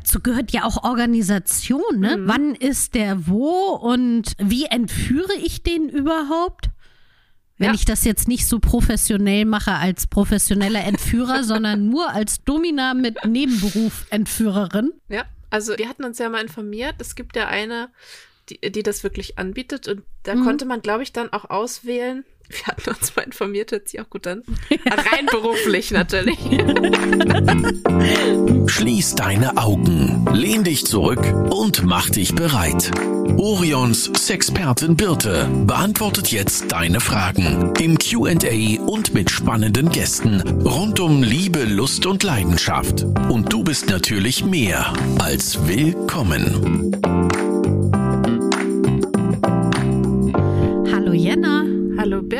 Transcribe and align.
dazu 0.00 0.20
gehört 0.20 0.52
ja 0.52 0.64
auch 0.64 0.82
Organisation, 0.84 1.98
ne? 2.00 2.16
Mhm. 2.16 2.28
Wann 2.28 2.54
ist 2.54 2.94
der 2.94 3.26
wo 3.26 3.70
und 3.74 4.32
wie 4.38 4.64
entführe 4.66 5.32
ich 5.42 5.62
den 5.62 5.88
überhaupt? 5.88 6.70
Wenn 7.58 7.68
Ja. 7.68 7.74
ich 7.74 7.84
das 7.84 8.04
jetzt 8.04 8.26
nicht 8.26 8.46
so 8.46 8.58
professionell 8.58 9.44
mache 9.44 9.72
als 9.72 10.06
professioneller 10.06 10.82
Entführer, 10.84 11.44
sondern 11.44 11.88
nur 11.88 12.10
als 12.10 12.42
Domina 12.44 12.94
mit 12.94 13.24
Nebenberuf 13.26 14.06
Entführerin. 14.10 14.92
Ja, 15.08 15.24
also 15.50 15.76
wir 15.76 15.88
hatten 15.88 16.04
uns 16.04 16.18
ja 16.18 16.28
mal 16.30 16.40
informiert. 16.42 16.94
Es 17.00 17.14
gibt 17.14 17.36
ja 17.36 17.48
eine, 17.48 17.90
die, 18.48 18.72
die 18.72 18.82
das 18.82 19.02
wirklich 19.04 19.38
anbietet 19.38 19.88
und 19.88 20.02
da 20.22 20.34
Mhm. 20.34 20.44
konnte 20.44 20.64
man, 20.64 20.80
glaube 20.80 21.02
ich, 21.02 21.12
dann 21.12 21.32
auch 21.32 21.50
auswählen. 21.50 22.24
Wir 22.50 22.66
hatten 22.66 22.90
uns 22.90 23.14
mal 23.14 23.22
informiert, 23.22 23.70
hört 23.70 23.88
sich 23.88 24.00
auch 24.00 24.10
gut 24.10 24.26
an. 24.26 24.42
Rein 24.86 25.26
beruflich 25.30 25.90
natürlich. 25.92 26.38
Schließ 28.66 29.14
deine 29.14 29.56
Augen, 29.56 30.26
lehn 30.32 30.64
dich 30.64 30.84
zurück 30.84 31.22
und 31.50 31.84
mach 31.84 32.10
dich 32.10 32.34
bereit. 32.34 32.90
Orions 33.36 34.10
Sexpertin 34.16 34.96
Birte 34.96 35.48
beantwortet 35.64 36.32
jetzt 36.32 36.72
deine 36.72 37.00
Fragen 37.00 37.72
im 37.78 37.96
Q&A 37.98 38.80
und 38.82 39.14
mit 39.14 39.30
spannenden 39.30 39.90
Gästen 39.90 40.40
rund 40.62 40.98
um 41.00 41.22
Liebe, 41.22 41.64
Lust 41.64 42.06
und 42.06 42.22
Leidenschaft. 42.22 43.04
Und 43.28 43.52
du 43.52 43.62
bist 43.62 43.88
natürlich 43.88 44.44
mehr 44.44 44.92
als 45.18 45.66
willkommen. 45.68 47.49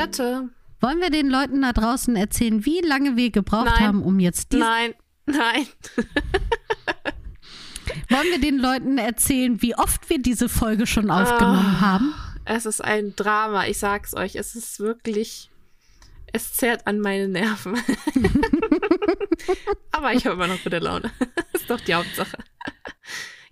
Birte. 0.07 0.49
Wollen 0.81 1.01
wir 1.01 1.11
den 1.11 1.29
Leuten 1.29 1.61
da 1.63 1.73
draußen 1.73 2.17
erzählen, 2.17 2.65
wie 2.65 2.81
lange 2.81 3.17
wir 3.17 3.31
gebraucht 3.31 3.67
Nein. 3.67 3.87
haben, 3.87 4.03
um 4.03 4.19
jetzt 4.19 4.53
diese. 4.53 4.65
Nein, 4.65 4.95
nein. 5.27 5.67
Wollen 8.09 8.27
wir 8.31 8.41
den 8.41 8.59
Leuten 8.59 8.99
erzählen, 8.99 9.61
wie 9.63 9.75
oft 9.77 10.09
wir 10.11 10.21
diese 10.21 10.49
Folge 10.49 10.87
schon 10.87 11.11
aufgenommen 11.11 11.77
Ah. 11.77 11.81
haben? 11.81 12.15
Es 12.45 12.65
ist 12.67 12.83
ein 12.83 13.15
Drama, 13.17 13.67
ich 13.67 13.79
sag's 13.79 14.15
euch. 14.15 14.37
Es 14.37 14.55
ist 14.55 14.81
wirklich. 14.81 15.51
Es 16.33 16.55
zerrt 16.55 16.87
an 16.87 17.01
meine 17.01 17.29
Nerven. 17.29 17.75
Aber 19.93 20.13
ich 20.15 20.25
habe 20.27 20.35
immer 20.37 20.47
noch 20.47 20.63
gute 20.63 20.79
Laune. 20.79 21.11
ist 21.53 21.69
doch 21.69 21.81
die 21.81 21.95
Hauptsache. 21.95 22.39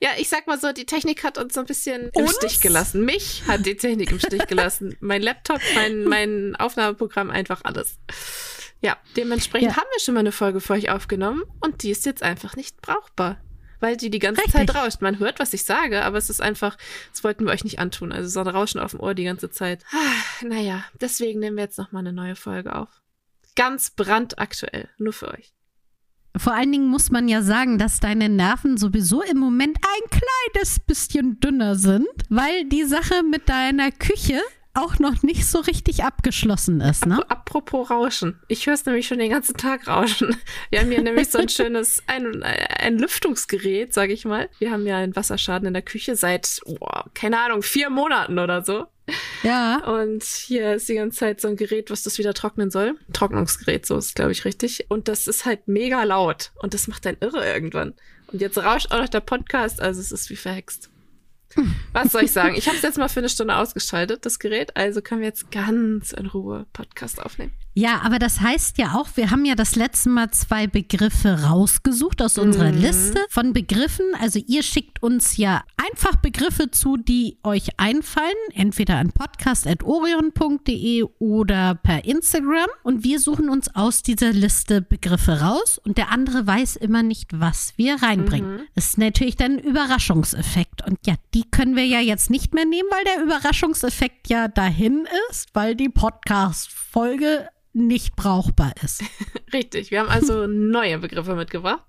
Ja, 0.01 0.11
ich 0.17 0.29
sag 0.29 0.47
mal 0.47 0.59
so, 0.61 0.73
die 0.73 0.87
Technik 0.87 1.25
hat 1.25 1.39
uns 1.39 1.55
so 1.55 1.61
ein 1.61 1.67
bisschen 1.67 2.11
im 2.15 2.23
Uns? 2.25 2.37
Stich 2.37 2.61
gelassen. 2.61 3.05
Mich 3.05 3.43
hat 3.49 3.67
die 3.67 3.77
Technik 3.77 4.13
im 4.13 4.21
Stich 4.21 4.47
gelassen. 4.47 4.97
Mein 5.01 5.23
Laptop, 5.23 5.61
mein, 5.75 6.05
mein 6.09 6.57
Aufnahmeprogramm, 6.57 7.31
einfach 7.31 7.63
alles. 7.65 7.99
Ja, 8.81 8.97
dementsprechend 9.17 9.71
Ja. 9.73 9.77
haben 9.77 9.89
wir 9.93 10.01
schon 10.01 10.15
mal 10.15 10.21
eine 10.21 10.31
Folge 10.31 10.61
für 10.61 10.75
euch 10.75 10.91
aufgenommen 10.91 11.43
und 11.61 11.83
die 11.83 11.91
ist 11.91 12.07
jetzt 12.07 12.23
einfach 12.23 12.55
nicht 12.55 12.81
brauchbar. 12.81 13.41
Weil 13.81 13.97
die 13.97 14.11
die 14.11 14.19
ganze 14.19 14.43
Richtig. 14.43 14.55
Zeit 14.55 14.75
rauscht. 14.75 15.03
Man 15.03 15.19
hört, 15.21 15.39
was 15.39 15.53
ich 15.53 15.65
sage, 15.65 16.03
aber 16.05 16.19
es 16.19 16.31
ist 16.31 16.41
einfach, 16.41 16.77
das 17.13 17.23
wollten 17.23 17.45
wir 17.45 17.53
euch 17.53 17.63
nicht 17.65 17.79
antun. 17.79 18.13
Also 18.13 18.29
so 18.29 18.41
ein 18.41 18.49
Rauschen 18.49 18.81
auf 18.81 18.91
dem 18.93 19.01
Ohr 19.01 19.15
die 19.15 19.23
ganze 19.25 19.51
Zeit. 19.51 19.85
Ah, 19.93 20.45
Naja, 20.45 20.85
deswegen 21.01 21.39
nehmen 21.41 21.57
wir 21.57 21.63
jetzt 21.65 21.79
nochmal 21.79 22.01
eine 22.01 22.13
neue 22.13 22.35
Folge 22.37 22.75
auf. 22.75 22.89
Ganz 23.55 23.91
brandaktuell, 23.91 24.89
nur 24.99 25.13
für 25.13 25.29
euch. 25.33 25.53
Vor 26.39 26.55
allen 26.55 26.72
Dingen 26.72 26.89
muss 26.89 27.11
man 27.11 27.28
ja 27.28 27.42
sagen, 27.42 27.78
dass 27.78 28.00
deine 28.00 28.28
Nerven 28.28 28.77
sowieso 28.77 29.22
im 29.22 29.39
Moment 29.39 29.77
ein 29.78 30.20
kleines 30.55 30.78
bisschen 30.80 31.41
dünner 31.41 31.75
sind, 31.75 32.06
weil 32.28 32.64
die 32.67 32.84
Sache 32.84 33.22
mit 33.28 33.48
deiner 33.48 33.91
Küche 33.91 34.41
auch 34.79 34.98
noch 34.98 35.23
nicht 35.23 35.47
so 35.47 35.61
richtig 35.61 36.05
abgeschlossen 36.05 36.81
ist, 36.81 37.07
ne? 37.07 37.23
Apropos 37.31 37.91
Rauschen. 37.91 38.39
Ich 38.48 38.67
höre 38.67 38.75
es 38.75 38.87
nämlich 38.87 39.07
schon 39.07 39.19
den 39.19 39.31
ganzen 39.31 39.57
Tag 39.57 39.87
rauschen. 39.89 40.37
Wir 40.70 40.81
haben 40.81 40.91
hier 40.91 41.03
nämlich 41.03 41.31
so 41.31 41.39
ein 41.39 41.48
schönes, 41.48 42.03
ein, 42.07 42.43
ein 42.43 42.98
Lüftungsgerät, 42.98 43.93
sage 43.93 44.12
ich 44.12 44.25
mal. 44.25 44.48
Wir 44.59 44.70
haben 44.70 44.87
ja 44.87 44.98
einen 44.98 45.17
Wasserschaden 45.17 45.67
in 45.67 45.75
der 45.75 45.83
Küche 45.83 46.17
seit, 46.17 46.61
boah, 46.65 47.07
keine 47.15 47.41
Ahnung, 47.41 47.62
vier 47.62 47.91
Monaten 47.91 48.39
oder 48.39 48.65
so. 48.65 48.87
Ja. 49.43 49.79
Und 49.85 50.23
hier 50.23 50.75
ist 50.75 50.89
die 50.89 50.95
ganze 50.95 51.19
Zeit 51.19 51.41
so 51.41 51.48
ein 51.48 51.57
Gerät, 51.57 51.91
was 51.91 52.02
das 52.02 52.19
wieder 52.19 52.35
trocknen 52.35 52.70
soll. 52.70 52.97
Ein 53.08 53.13
Trocknungsgerät, 53.13 53.86
so 53.86 53.97
ist, 53.97 54.14
glaube 54.14 54.33
ich, 54.33 54.45
richtig. 54.45 54.86
Und 54.89 55.08
das 55.08 55.27
ist 55.27 55.45
halt 55.45 55.67
mega 55.67 56.02
laut. 56.05 56.52
Und 56.57 56.75
das 56.75 56.89
macht 56.89 57.05
dann 57.07 57.17
irre 57.20 57.45
irgendwann. 57.47 57.95
Und 58.31 58.41
jetzt 58.41 58.58
rauscht 58.58 58.92
auch 58.92 59.01
noch 59.01 59.08
der 59.08 59.20
Podcast, 59.20 59.81
also 59.81 60.01
es 60.01 60.13
ist 60.13 60.29
wie 60.31 60.36
verhext. 60.36 60.91
Was 61.92 62.13
soll 62.13 62.24
ich 62.24 62.33
sagen? 62.33 62.55
Ich 62.57 62.67
habe 62.67 62.77
es 62.77 62.83
jetzt 62.83 62.98
mal 62.98 63.08
für 63.08 63.20
eine 63.20 63.29
Stunde 63.29 63.57
ausgeschaltet, 63.57 64.24
das 64.27 64.39
Gerät. 64.39 64.77
Also 64.77 65.02
können 65.02 65.20
wir 65.20 65.29
jetzt 65.29 65.51
ganz 65.51 66.13
in 66.13 66.27
Ruhe 66.27 66.67
Podcast 66.73 67.20
aufnehmen. 67.23 67.52
Ja, 67.78 68.00
aber 68.02 68.18
das 68.18 68.40
heißt 68.40 68.78
ja 68.78 68.94
auch, 68.96 69.06
wir 69.14 69.30
haben 69.30 69.44
ja 69.44 69.55
das 69.55 69.77
letzte 69.77 70.08
Mal 70.08 70.33
zwei 70.33 70.66
Begriffe 70.66 71.44
rausgesucht 71.44 72.20
aus 72.20 72.36
unserer 72.36 72.72
Mhm. 72.72 72.80
Liste 72.80 73.24
von 73.30 73.52
Begriffen. 73.52 74.05
Also 74.20 74.40
ihr 74.44 74.64
schickt 74.64 75.00
uns 75.00 75.36
ja 75.36 75.62
einfach 75.77 76.16
Begriffe 76.16 76.72
zu, 76.72 76.96
die 76.96 77.39
euch 77.44 77.68
einfallen, 77.77 78.34
entweder 78.52 78.96
an 78.96 79.12
podcast.orion.de 79.12 81.05
oder 81.20 81.77
per 81.77 82.05
Instagram. 82.05 82.66
Und 82.83 83.05
wir 83.05 83.20
suchen 83.20 83.48
uns 83.48 83.72
aus 83.77 84.02
dieser 84.02 84.33
Liste 84.33 84.83
Begriffe 84.83 85.40
raus 85.40 85.78
und 85.78 85.98
der 85.98 86.10
andere 86.10 86.48
weiß 86.48 86.74
immer 86.74 87.05
nicht, 87.05 87.39
was 87.39 87.74
wir 87.77 88.02
reinbringen. 88.02 88.55
Mhm. 88.55 88.60
Das 88.74 88.86
ist 88.86 88.98
natürlich 88.98 89.36
dann 89.36 89.52
ein 89.52 89.58
Überraschungseffekt. 89.60 90.84
Und 90.84 90.98
ja, 91.06 91.14
die 91.33 91.48
können 91.48 91.77
wir 91.77 91.86
ja 91.86 92.00
jetzt 92.00 92.28
nicht 92.28 92.55
mehr 92.55 92.64
nehmen, 92.66 92.89
weil 92.90 93.05
der 93.05 93.22
Überraschungseffekt 93.22 94.28
ja 94.30 94.48
dahin 94.48 95.06
ist, 95.30 95.50
weil 95.55 95.77
die 95.77 95.90
Podcast-Folge 95.90 97.48
nicht 97.73 98.17
brauchbar 98.17 98.73
ist. 98.83 99.02
Richtig, 99.52 99.90
wir 99.90 100.01
haben 100.01 100.08
also 100.08 100.46
neue 100.48 100.98
Begriffe 100.98 101.34
mitgebracht. 101.34 101.84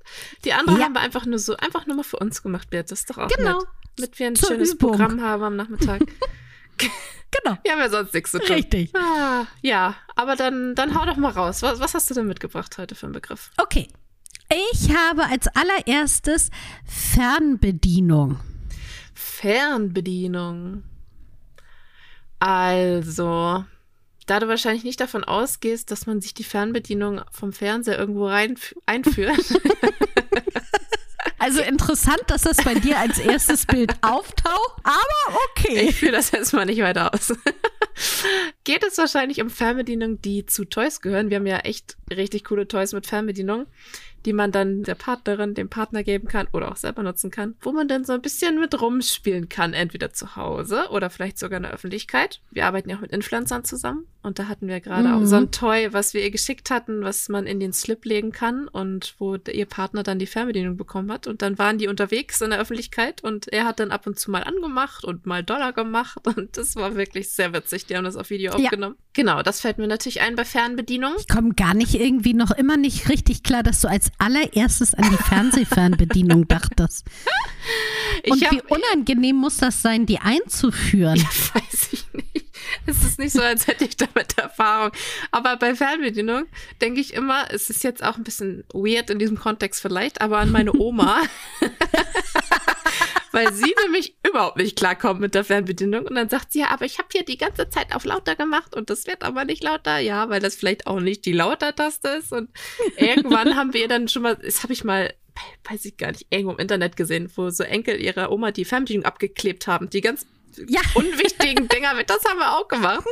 Die 0.45 0.53
anderen 0.53 0.79
Ja. 0.79 0.85
haben 0.85 0.93
wir 0.93 1.01
einfach 1.01 1.25
nur 1.25 1.39
so, 1.39 1.55
einfach 1.57 1.85
nur 1.87 1.95
mal 1.97 2.03
für 2.03 2.17
uns 2.17 2.41
gemacht, 2.43 2.69
Bert. 2.69 2.91
Das 2.91 2.99
ist 2.99 3.09
doch 3.09 3.17
auch 3.17 3.27
Genau. 3.29 3.57
nett. 3.59 3.67
Damit 3.97 4.19
wir 4.19 4.27
ein 4.27 4.35
Zur 4.35 4.49
schönes 4.49 4.73
Übung. 4.73 4.91
Programm 4.91 5.21
haben 5.21 5.43
am 5.43 5.55
Nachmittag. 5.55 6.01
Genau. 7.43 7.57
Wir 7.61 7.73
haben 7.73 7.79
ja 7.79 7.89
sonst 7.89 8.11
nichts 8.15 8.31
zu 8.31 8.39
tun. 8.39 8.55
Richtig. 8.55 8.91
Ah, 8.95 9.45
ja, 9.61 9.95
aber 10.15 10.35
dann, 10.35 10.73
dann 10.73 10.95
hau 10.99 11.05
doch 11.05 11.15
mal 11.15 11.29
raus. 11.29 11.61
Was, 11.61 11.79
was 11.79 11.93
hast 11.93 12.09
du 12.09 12.15
denn 12.15 12.25
mitgebracht 12.25 12.75
heute 12.79 12.95
für 12.95 13.05
einen 13.05 13.13
Begriff? 13.13 13.51
Okay. 13.57 13.87
Ich 14.73 14.89
habe 14.95 15.25
als 15.25 15.47
allererstes 15.47 16.49
Fernbedienung. 16.87 18.39
Fernbedienung. 19.13 20.83
Also, 22.39 23.63
da 24.29 24.39
du 24.39 24.47
wahrscheinlich 24.47 24.83
nicht 24.83 24.99
davon 24.99 25.23
ausgehst, 25.23 25.89
dass 25.91 26.05
man 26.05 26.21
sich 26.21 26.33
die 26.33 26.43
Fernbedienung 26.43 27.21
vom 27.31 27.51
Fernseher 27.51 27.97
irgendwo 27.97 28.27
rein 28.27 28.57
einführt. 28.85 29.39
Also 31.41 31.61
interessant, 31.61 32.21
dass 32.27 32.41
das 32.41 32.57
bei 32.57 32.75
dir 32.75 32.99
als 32.99 33.17
erstes 33.17 33.65
Bild 33.65 33.93
auftaucht, 34.01 34.81
aber 34.83 35.39
okay. 35.49 35.87
Ich 35.87 35.95
führe 35.95 36.11
das 36.11 36.31
jetzt 36.31 36.53
mal 36.53 36.65
nicht 36.65 36.81
weiter 36.81 37.13
aus. 37.13 37.33
Geht 38.65 38.83
es 38.83 38.97
wahrscheinlich 38.97 39.41
um 39.41 39.49
Fernbedienungen, 39.49 40.21
die 40.21 40.45
zu 40.45 40.65
Toys 40.65 40.99
gehören. 40.99 41.29
Wir 41.29 41.37
haben 41.37 41.47
ja 41.47 41.59
echt 41.59 41.97
richtig 42.11 42.43
coole 42.43 42.67
Toys 42.67 42.91
mit 42.91 43.07
Fernbedienung, 43.07 43.67
die 44.25 44.33
man 44.33 44.51
dann 44.51 44.83
der 44.83 44.95
Partnerin, 44.95 45.53
dem 45.53 45.69
Partner 45.69 46.03
geben 46.03 46.27
kann 46.27 46.47
oder 46.51 46.71
auch 46.71 46.75
selber 46.75 47.03
nutzen 47.03 47.31
kann, 47.31 47.55
wo 47.61 47.71
man 47.71 47.87
dann 47.87 48.03
so 48.03 48.13
ein 48.13 48.21
bisschen 48.21 48.59
mit 48.59 48.79
rumspielen 48.79 49.47
kann, 49.47 49.73
entweder 49.73 50.11
zu 50.11 50.35
Hause 50.35 50.89
oder 50.91 51.09
vielleicht 51.09 51.39
sogar 51.39 51.57
in 51.57 51.63
der 51.63 51.73
Öffentlichkeit. 51.73 52.41
Wir 52.51 52.65
arbeiten 52.65 52.89
ja 52.89 52.97
auch 52.97 53.01
mit 53.01 53.11
Influencern 53.11 53.63
zusammen 53.63 54.07
und 54.21 54.37
da 54.39 54.47
hatten 54.47 54.67
wir 54.67 54.79
gerade 54.81 55.13
auch 55.15 55.19
Mhm. 55.19 55.25
so 55.27 55.35
ein 55.37 55.51
Toy, 55.51 55.93
was 55.93 56.13
wir 56.13 56.21
ihr 56.23 56.31
geschickt 56.31 56.69
hatten, 56.71 57.01
was 57.03 57.29
man 57.29 57.45
in 57.47 57.59
den 57.59 57.71
Slip 57.73 58.03
legen 58.05 58.31
kann 58.31 58.67
und 58.67 59.15
wo 59.17 59.35
ihr 59.35 59.65
Partner 59.65 60.03
dann 60.03 60.19
die 60.19 60.25
Fernbedienung 60.27 60.75
bekommen 60.77 61.11
hat 61.11 61.25
und 61.27 61.41
dann 61.41 61.57
waren 61.57 61.77
die 61.77 61.87
unterwegs 61.87 62.41
in 62.41 62.49
der 62.49 62.59
Öffentlichkeit 62.59 63.23
und 63.23 63.47
er 63.51 63.65
hat 63.65 63.79
dann 63.79 63.91
ab 63.91 64.05
und 64.07 64.19
zu 64.19 64.29
mal 64.31 64.43
angemacht 64.43 65.03
und 65.05 65.25
mal 65.25 65.43
Dollar 65.43 65.71
gemacht 65.73 66.19
und 66.35 66.57
das 66.57 66.75
war 66.75 66.95
wirklich 66.95 67.29
sehr 67.31 67.53
witzig. 67.53 67.85
Die 67.85 67.95
haben 67.95 68.03
das 68.03 68.15
auf 68.17 68.29
Video 68.29 68.51
Ja. 68.57 68.65
aufgenommen. 68.65 68.95
Genau, 69.13 69.41
das 69.41 69.61
fällt 69.61 69.77
mir 69.79 69.87
natürlich 69.87 70.21
ein 70.21 70.35
bei 70.35 70.45
Fernbedienung. 70.45 71.13
Ich 71.19 71.27
komme 71.27 71.53
gar 71.53 71.73
nicht 71.73 71.95
irgendwie 71.95 72.33
noch 72.33 72.51
immer 72.51 72.77
nicht 72.77 73.09
richtig 73.09 73.43
klar, 73.43 73.63
dass 73.63 73.81
du 73.81 73.87
als 73.89 74.09
allererstes 74.17 74.93
an 74.93 75.09
die 75.09 75.17
Fernsehfernbedienung 75.23 76.47
dachtest. 76.47 77.05
Und 78.29 78.43
hab- 78.43 78.51
wie 78.51 78.61
unangenehm 78.67 79.35
muss 79.37 79.57
das 79.57 79.81
sein, 79.81 80.05
die 80.05 80.19
einzuführen? 80.19 81.19
Weiß 81.53 81.89
ich 81.91 82.05
nicht. 82.13 82.28
Es 82.89 83.03
ist 83.03 83.19
nicht 83.19 83.33
so, 83.33 83.41
als 83.41 83.67
hätte 83.67 83.85
ich 83.85 83.97
damit 83.97 84.37
Erfahrung. 84.37 84.91
Aber 85.31 85.57
bei 85.57 85.75
Fernbedienung 85.75 86.45
denke 86.81 86.99
ich 86.99 87.13
immer, 87.13 87.45
es 87.51 87.69
ist 87.69 87.83
jetzt 87.83 88.03
auch 88.03 88.17
ein 88.17 88.23
bisschen 88.23 88.63
weird 88.73 89.09
in 89.11 89.19
diesem 89.19 89.37
Kontext 89.37 89.81
vielleicht, 89.81 90.21
aber 90.21 90.39
an 90.39 90.51
meine 90.51 90.73
Oma. 90.73 91.21
Weil 93.31 93.53
sie 93.53 93.75
nämlich 93.83 94.15
überhaupt 94.27 94.57
nicht 94.57 94.75
klarkommt 94.75 95.21
mit 95.21 95.35
der 95.35 95.43
Fernbedienung. 95.43 96.07
Und 96.07 96.15
dann 96.15 96.29
sagt 96.29 96.51
sie, 96.51 96.61
ja, 96.61 96.69
aber 96.71 96.85
ich 96.85 96.97
habe 96.97 97.09
hier 97.11 97.23
die 97.23 97.37
ganze 97.37 97.69
Zeit 97.69 97.93
auf 97.93 98.03
lauter 98.03 98.35
gemacht 98.35 98.75
und 98.75 98.89
das 98.89 99.05
wird 99.05 99.23
aber 99.23 99.45
nicht 99.45 99.63
lauter. 99.63 99.99
Ja, 99.99 100.29
weil 100.29 100.39
das 100.39 100.55
vielleicht 100.55 100.87
auch 100.87 100.99
nicht 100.99 101.25
die 101.25 101.33
Lauter-Taste 101.33 102.09
ist. 102.09 102.31
Und 102.33 102.49
irgendwann 102.97 103.55
haben 103.55 103.73
wir 103.75 103.87
dann 103.87 104.07
schon 104.07 104.23
mal, 104.23 104.35
das 104.35 104.63
habe 104.63 104.73
ich 104.73 104.83
mal, 104.83 105.13
weiß 105.69 105.85
ich 105.85 105.97
gar 105.97 106.11
nicht, 106.11 106.25
irgendwo 106.31 106.53
im 106.53 106.59
Internet 106.59 106.95
gesehen, 106.95 107.31
wo 107.35 107.51
so 107.51 107.63
Enkel 107.63 108.01
ihrer 108.01 108.31
Oma 108.31 108.49
die 108.49 108.65
Fernbedienung 108.65 109.05
abgeklebt 109.05 109.67
haben, 109.67 109.91
die 109.91 110.01
ganz 110.01 110.25
Ja. 110.67 110.81
unwichtigen 110.95 111.67
Dinger 111.67 111.93
mit. 111.93 112.09
Das 112.09 112.23
haben 112.25 112.39
wir 112.39 112.57
auch 112.57 112.67
gemacht. 112.67 113.05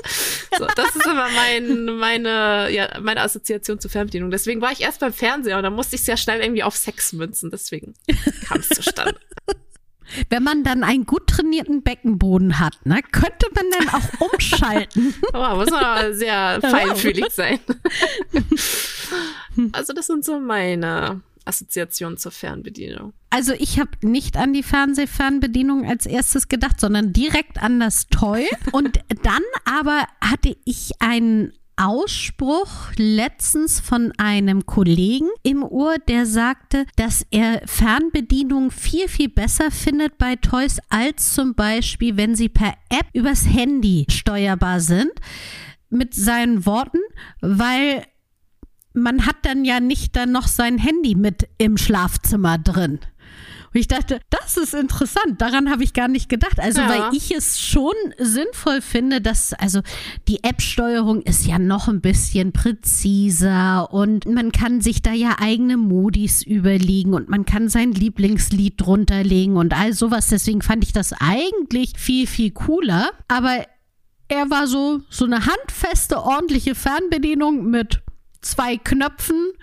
So, 0.58 0.68
das 0.76 0.96
ist 0.96 1.06
immer 1.06 1.30
mein, 1.30 1.86
meine, 1.98 2.70
ja, 2.72 3.00
meine 3.00 3.22
Assoziation 3.22 3.80
zur 3.80 3.92
Fernbedienung. 3.92 4.32
Deswegen 4.32 4.62
war 4.62 4.72
ich 4.72 4.82
erst 4.82 5.00
beim 5.00 5.14
Fernseher 5.14 5.58
und 5.58 5.64
dann 5.64 5.74
musste 5.74 5.96
ich 5.96 6.04
sehr 6.04 6.18
schnell 6.18 6.42
irgendwie 6.42 6.64
auf 6.64 6.76
Sex 6.76 7.14
münzen. 7.14 7.52
Deswegen 7.52 7.94
kam 8.48 8.60
es 8.60 8.70
zustande. 8.70 9.20
Wenn 10.30 10.42
man 10.42 10.64
dann 10.64 10.84
einen 10.84 11.06
gut 11.06 11.28
trainierten 11.28 11.84
Beckenboden 11.84 12.60
hat, 12.60 12.86
ne, 12.86 13.02
könnte 13.12 13.48
man 13.54 13.66
dann 13.72 13.90
auch 13.90 14.22
umschalten. 14.32 15.14
Oh, 15.34 15.56
muss 15.56 15.70
man 15.70 15.84
aber 15.84 16.14
sehr 16.14 16.60
feinfühlig 16.62 17.30
sein. 17.32 17.60
Also 19.74 19.94
das 19.94 20.08
sind 20.08 20.24
so 20.24 20.40
meine 20.40 21.22
Assoziationen 21.48 22.18
zur 22.18 22.32
Fernbedienung. 22.32 23.14
Also 23.30 23.54
ich 23.54 23.80
habe 23.80 23.92
nicht 24.02 24.38
an 24.38 24.54
die 24.54 24.64
Fernsehfernbedienung 24.64 25.86
als 25.86 26.06
erstes 26.06 26.48
gedacht, 26.48 26.80
sondern 26.80 27.14
direkt 27.14 27.62
an 27.62 27.80
das 27.80 28.08
Toy. 28.08 28.48
Und 28.72 29.00
dann 29.24 29.44
aber 29.66 30.08
hatte 30.22 30.56
ich 30.66 30.92
einen 31.00 31.54
Ausspruch 31.78 32.92
letztens 32.98 33.80
von 33.80 34.12
einem 34.18 34.66
Kollegen 34.66 35.30
im 35.44 35.64
Ohr, 35.64 35.98
der 36.00 36.26
sagte, 36.26 36.86
dass 36.96 37.26
er 37.30 37.62
Fernbedienung 37.66 38.72
viel, 38.72 39.08
viel 39.08 39.30
besser 39.30 39.70
findet 39.70 40.18
bei 40.18 40.36
Toys 40.38 40.80
als 40.90 41.36
zum 41.36 41.54
Beispiel, 41.54 42.18
wenn 42.18 42.36
sie 42.36 42.50
per 42.50 42.74
App 42.90 43.06
übers 43.14 43.46
Handy 43.46 44.08
steuerbar 44.10 44.80
sind. 44.80 45.12
Mit 45.90 46.14
seinen 46.14 46.66
Worten, 46.66 47.00
weil 47.40 48.04
man 48.98 49.26
hat 49.26 49.38
dann 49.44 49.64
ja 49.66 49.80
nicht 49.80 50.16
dann 50.16 50.32
noch 50.32 50.48
sein 50.48 50.78
Handy 50.78 51.16
mit 51.16 51.48
im 51.58 51.78
Schlafzimmer 51.78 52.58
drin. 52.58 53.00
Und 53.74 53.82
ich 53.82 53.88
dachte, 53.90 54.22
das 54.30 54.56
ist 54.56 54.74
interessant. 54.74 55.42
Daran 55.42 55.70
habe 55.70 55.84
ich 55.84 55.94
gar 55.94 56.08
nicht 56.08 56.30
gedacht. 56.30 56.58
Also, 56.60 56.82
Ja. 56.82 56.90
weil 56.90 57.16
ich 57.18 57.36
es 57.36 57.60
schon 57.60 57.94
sinnvoll 58.18 58.82
finde, 58.82 59.20
dass, 59.20 59.54
also 59.54 59.82
die 60.30 60.42
App-Steuerung 60.44 61.22
ist 61.24 61.46
ja 61.46 61.60
noch 61.60 61.90
ein 61.90 62.00
bisschen 62.00 62.54
präziser 62.54 63.92
und 63.94 64.26
man 64.26 64.52
kann 64.54 64.80
sich 64.82 65.02
da 65.02 65.12
ja 65.12 65.36
eigene 65.40 65.76
Modis 65.78 66.44
überlegen 66.44 67.14
und 67.14 67.28
man 67.30 67.46
kann 67.46 67.68
sein 67.70 67.92
Lieblingslied 67.92 68.76
drunter 68.78 69.24
legen 69.24 69.58
und 69.58 69.78
all 69.78 69.94
sowas. 69.94 70.28
Deswegen 70.28 70.62
fand 70.62 70.84
ich 70.86 70.94
das 70.94 71.14
eigentlich 71.14 71.94
viel, 71.98 72.26
viel 72.26 72.52
cooler. 72.52 73.12
Aber 73.28 73.66
er 74.30 74.50
war 74.50 74.68
so, 74.68 75.02
so 75.10 75.26
eine 75.26 75.46
handfeste, 75.46 76.24
ordentliche 76.24 76.74
Fernbedienung 76.74 77.70
mit 77.70 78.02
zwei 78.52 78.78
Knöpfen. 78.78 79.54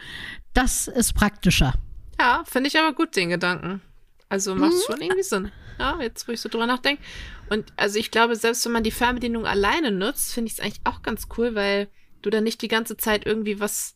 Das 0.53 0.89
ist 0.89 1.15
praktischer. 1.15 1.75
Ja, 2.21 2.45
finde 2.47 2.69
ich 2.69 2.79
aber 2.79 2.93
gut, 2.95 3.17
den 3.17 3.29
Gedanken. 3.31 3.81
Also 4.29 4.55
macht 4.55 4.75
schon 4.87 5.01
irgendwie 5.01 5.23
Sinn. 5.23 5.51
Ja, 5.79 5.99
jetzt, 6.01 6.29
wo 6.29 6.33
ich 6.33 6.41
so 6.41 6.49
drüber 6.49 6.67
nachdenke. 6.67 7.03
Und 7.51 7.73
also 7.77 7.99
ich 7.99 8.11
glaube, 8.11 8.37
selbst 8.37 8.65
wenn 8.65 8.73
man 8.73 8.85
die 8.85 8.91
Fernbedienung 8.93 9.47
alleine 9.47 9.91
nutzt, 9.91 10.33
finde 10.33 10.47
ich 10.49 10.55
es 10.55 10.61
eigentlich 10.61 10.81
auch 10.85 11.03
ganz 11.03 11.27
cool, 11.37 11.55
weil 11.55 11.89
du 12.23 12.31
dann 12.31 12.45
nicht 12.45 12.63
die 12.63 12.69
ganze 12.69 12.97
Zeit 12.97 13.27
irgendwie 13.27 13.59
was, 13.61 13.95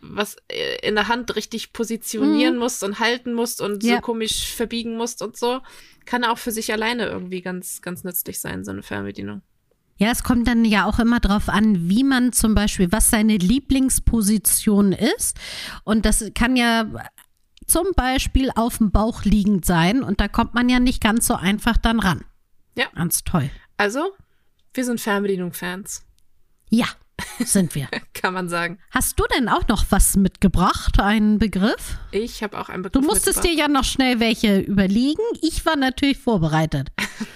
was 0.00 0.36
äh, 0.48 0.86
in 0.86 0.94
der 0.94 1.08
Hand 1.08 1.34
richtig 1.34 1.72
positionieren 1.72 2.56
musst 2.58 2.84
und 2.84 3.00
halten 3.00 3.32
musst 3.32 3.60
und 3.62 3.82
Ja. 3.82 3.96
so 3.96 4.00
komisch 4.02 4.52
verbiegen 4.54 4.96
musst 4.96 5.22
und 5.22 5.36
so. 5.36 5.60
Kann 6.04 6.24
auch 6.24 6.38
für 6.38 6.52
sich 6.52 6.72
alleine 6.72 7.06
irgendwie 7.06 7.40
ganz, 7.40 7.80
ganz 7.80 8.04
nützlich 8.04 8.40
sein, 8.40 8.64
so 8.64 8.70
eine 8.70 8.82
Fernbedienung. 8.82 9.40
Ja, 9.96 10.10
es 10.10 10.24
kommt 10.24 10.48
dann 10.48 10.64
ja 10.64 10.86
auch 10.86 10.98
immer 10.98 11.20
drauf 11.20 11.48
an, 11.48 11.88
wie 11.88 12.02
man 12.02 12.32
zum 12.32 12.54
Beispiel, 12.54 12.90
was 12.90 13.10
seine 13.10 13.36
Lieblingsposition 13.36 14.92
ist. 14.92 15.38
Und 15.84 16.04
das 16.04 16.24
kann 16.34 16.56
ja 16.56 16.86
zum 17.66 17.86
Beispiel 17.94 18.50
auf 18.54 18.78
dem 18.78 18.90
Bauch 18.90 19.24
liegend 19.24 19.64
sein. 19.64 20.02
Und 20.02 20.20
da 20.20 20.28
kommt 20.28 20.54
man 20.54 20.68
ja 20.68 20.80
nicht 20.80 21.02
ganz 21.02 21.26
so 21.26 21.34
einfach 21.34 21.76
dann 21.76 22.00
ran. 22.00 22.24
Ja. 22.76 22.86
Ganz 22.94 23.22
toll. 23.24 23.50
Also, 23.76 24.12
wir 24.72 24.84
sind 24.84 25.00
Fernbedienung-Fans, 25.00 26.04
Ja, 26.70 26.86
sind 27.44 27.74
wir. 27.74 27.88
kann 28.14 28.34
man 28.34 28.48
sagen. 28.48 28.78
Hast 28.90 29.18
du 29.18 29.24
denn 29.34 29.48
auch 29.48 29.66
noch 29.68 29.84
was 29.90 30.16
mitgebracht, 30.16 30.98
einen 31.00 31.38
Begriff? 31.38 31.96
Ich 32.10 32.42
habe 32.42 32.58
auch 32.58 32.68
einen 32.68 32.82
Du 32.82 32.88
Begriff 32.90 33.06
musstest 33.06 33.38
mitgebracht. 33.38 33.54
dir 33.54 33.60
ja 33.60 33.68
noch 33.68 33.84
schnell 33.84 34.20
welche 34.20 34.58
überlegen. 34.60 35.22
Ich 35.42 35.64
war 35.66 35.76
natürlich 35.76 36.18
vorbereitet. 36.18 36.88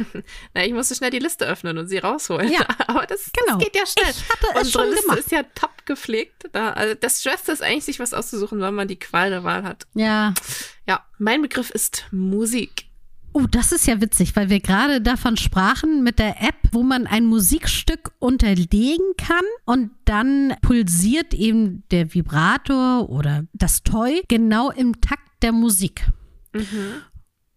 Na, 0.55 0.65
ich 0.65 0.73
musste 0.73 0.95
schnell 0.95 1.11
die 1.11 1.19
Liste 1.19 1.47
öffnen 1.47 1.79
und 1.79 1.89
sie 1.89 1.99
rausholen. 1.99 2.51
Ja, 2.51 2.67
aber 2.87 3.07
das, 3.07 3.31
genau. 3.33 3.59
das 3.59 3.65
geht 3.65 3.77
ja 3.77 3.87
schnell. 3.87 4.11
Ich 4.11 4.29
hatte 4.29 4.47
es 4.55 4.67
Unsere 4.67 4.83
schon 4.83 4.91
Liste 4.91 5.03
gemacht. 5.03 5.19
ist 5.21 5.31
ja 5.33 5.43
top 5.55 5.87
gepflegt. 5.87 6.45
Da, 6.53 6.73
also 6.73 6.95
das 6.95 7.23
Schwerste 7.23 7.53
ist 7.53 7.63
eigentlich, 7.63 7.85
sich 7.85 8.01
was 8.01 8.15
auszusuchen, 8.15 8.61
weil 8.61 8.73
man 8.73 8.89
die 8.89 8.99
Qual 8.99 9.31
der 9.31 9.45
Wahl 9.45 9.65
hat. 9.65 9.87
Ja. 9.95 10.35
Ja, 10.87 11.05
mein 11.19 11.43
Begriff 11.43 11.71
ist 11.71 12.07
Musik. 12.11 12.87
Oh, 13.39 13.47
das 13.49 13.71
ist 13.71 13.87
ja 13.87 14.01
witzig, 14.01 14.35
weil 14.35 14.51
wir 14.51 14.59
gerade 14.59 15.01
davon 15.01 15.37
sprachen 15.37 16.03
mit 16.03 16.19
der 16.19 16.43
App, 16.43 16.57
wo 16.73 16.83
man 16.83 17.07
ein 17.07 17.25
Musikstück 17.25 18.11
unterlegen 18.19 19.15
kann 19.17 19.45
und 19.65 19.93
dann 20.07 20.57
pulsiert 20.61 21.35
eben 21.35 21.85
der 21.93 22.13
Vibrator 22.13 23.09
oder 23.09 23.45
das 23.53 23.85
Toy 23.85 24.23
genau 24.27 24.71
im 24.71 25.01
Takt 25.01 25.31
der 25.43 25.53
Musik. 25.53 26.05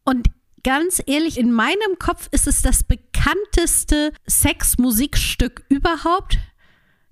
Und 0.05 0.27
ganz 0.63 1.01
ehrlich, 1.03 1.39
in 1.39 1.51
meinem 1.51 1.97
Kopf 1.97 2.29
ist 2.31 2.45
es 2.45 2.61
das 2.61 2.83
bekannteste 2.83 4.13
Sexmusikstück 4.29 5.65
überhaupt, 5.67 6.37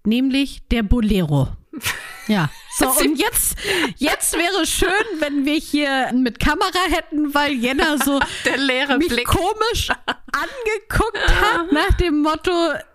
nämlich 0.06 0.68
der 0.70 0.84
Bolero. 0.84 1.50
Ja, 2.28 2.52
so 2.80 2.88
und 3.02 3.16
jetzt, 3.18 3.56
jetzt 3.98 4.34
wäre 4.34 4.66
schön, 4.66 5.20
wenn 5.20 5.46
wir 5.46 5.56
hier 5.56 6.12
mit 6.14 6.40
Kamera 6.40 6.80
hätten, 6.90 7.34
weil 7.34 7.54
Jenna 7.54 7.98
so 7.98 8.20
Der 8.46 8.58
leere 8.58 8.98
mich 8.98 9.10
Blick. 9.10 9.26
komisch 9.28 9.90
angeguckt 10.32 11.18
hat 11.42 11.72
nach 11.72 11.94
dem 11.98 12.22
Motto, 12.22 12.52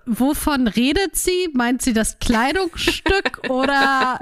wovon 0.06 0.68
redet 0.68 1.16
sie? 1.16 1.50
Meint 1.52 1.82
sie 1.82 1.92
das 1.92 2.18
Kleidungsstück 2.18 3.42
oder 3.48 4.20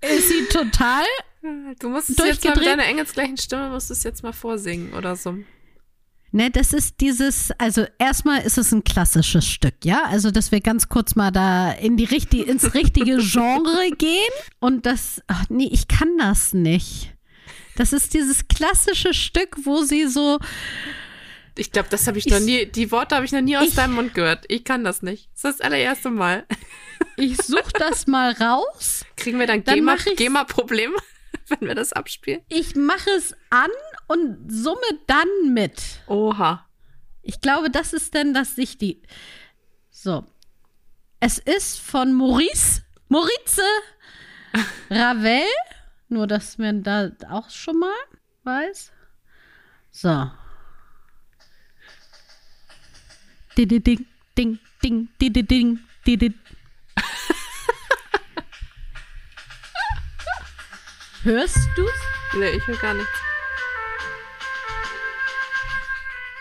ist 0.00 0.28
sie 0.28 0.46
total? 0.46 1.04
Du 1.78 1.90
musst 1.90 2.10
es 2.10 2.16
jetzt 2.18 2.44
mal 2.44 2.56
mit 2.56 2.66
deiner 2.66 2.86
engelsgleichen 2.86 3.36
Stimme, 3.36 3.68
musst 3.68 3.90
du 3.90 3.92
es 3.94 4.02
jetzt 4.02 4.22
mal 4.22 4.32
vorsingen 4.32 4.94
oder 4.94 5.14
so. 5.14 5.36
Ne, 6.32 6.50
das 6.50 6.72
ist 6.72 7.00
dieses, 7.00 7.50
also 7.58 7.86
erstmal 7.98 8.42
ist 8.42 8.58
es 8.58 8.72
ein 8.72 8.84
klassisches 8.84 9.46
Stück, 9.46 9.84
ja? 9.84 10.02
Also, 10.06 10.30
dass 10.30 10.52
wir 10.52 10.60
ganz 10.60 10.88
kurz 10.88 11.14
mal 11.14 11.30
da 11.30 11.72
in 11.72 11.96
die 11.96 12.04
richtige, 12.04 12.42
ins 12.44 12.74
richtige 12.74 13.16
Genre 13.20 13.90
gehen 13.96 14.32
und 14.60 14.84
das, 14.86 15.22
ach 15.28 15.44
nee, 15.48 15.68
ich 15.70 15.88
kann 15.88 16.18
das 16.18 16.52
nicht. 16.52 17.14
Das 17.76 17.92
ist 17.92 18.12
dieses 18.14 18.48
klassische 18.48 19.14
Stück, 19.14 19.56
wo 19.64 19.82
sie 19.82 20.06
so, 20.08 20.38
Ich 21.56 21.72
glaube, 21.72 21.88
das 21.90 22.06
habe 22.06 22.18
ich, 22.18 22.26
Ich- 22.26 22.32
noch 22.32 22.40
nie, 22.40 22.66
die 22.66 22.90
Worte 22.90 23.14
habe 23.14 23.24
ich 23.24 23.32
noch 23.32 23.40
nie 23.40 23.56
aus 23.56 23.68
Ich- 23.68 23.74
deinem 23.74 23.94
Mund 23.94 24.12
gehört. 24.12 24.44
Ich 24.48 24.64
kann 24.64 24.84
das 24.84 25.02
nicht. 25.02 25.28
Das 25.32 25.36
ist 25.36 25.44
das 25.44 25.60
allererste 25.60 26.10
Mal. 26.10 26.44
ich 27.16 27.36
such 27.38 27.70
das 27.72 28.06
mal 28.06 28.32
raus. 28.32 29.04
Kriegen 29.16 29.38
wir 29.38 29.46
dann, 29.46 29.64
Dann 29.64 29.76
GEMA-. 29.76 29.96
GEMA-Probleme, 30.16 30.96
wenn 31.48 31.68
wir 31.68 31.74
das 31.74 31.92
abspielen? 31.94 32.40
Ich 32.48 32.74
mache 32.76 33.08
es 33.16 33.34
an 33.50 33.70
und 34.06 34.50
summe 34.50 34.80
dann 35.06 35.52
mit. 35.52 36.00
Oha. 36.06 36.66
Ich 37.22 37.40
glaube, 37.40 37.70
das 37.70 37.92
ist 37.92 38.14
denn 38.14 38.34
das 38.34 38.54
sich 38.54 38.78
die. 38.78 39.02
So. 39.90 40.24
Es 41.18 41.38
ist 41.38 41.80
von 41.80 42.12
Maurice, 42.12 42.82
Maurice 43.08 43.62
Ravel. 44.90 45.42
Nur, 46.08 46.26
dass 46.26 46.56
man 46.58 46.82
da 46.82 47.10
auch 47.30 47.50
schon 47.50 47.80
mal 47.80 47.96
weiß. 48.44 48.92
So. 49.90 50.30
Ding, 53.56 53.68
ding, 53.68 53.82
ding, 53.82 54.06
ding, 54.36 54.58
ding, 54.82 55.08
ding, 55.32 55.80
ding, 56.06 56.18
ding. 56.18 56.34
Hörst 61.22 61.58
du's? 61.74 61.90
Nee, 62.34 62.50
ich 62.50 62.68
will 62.68 62.76
gar 62.76 62.94
nichts. 62.94 63.25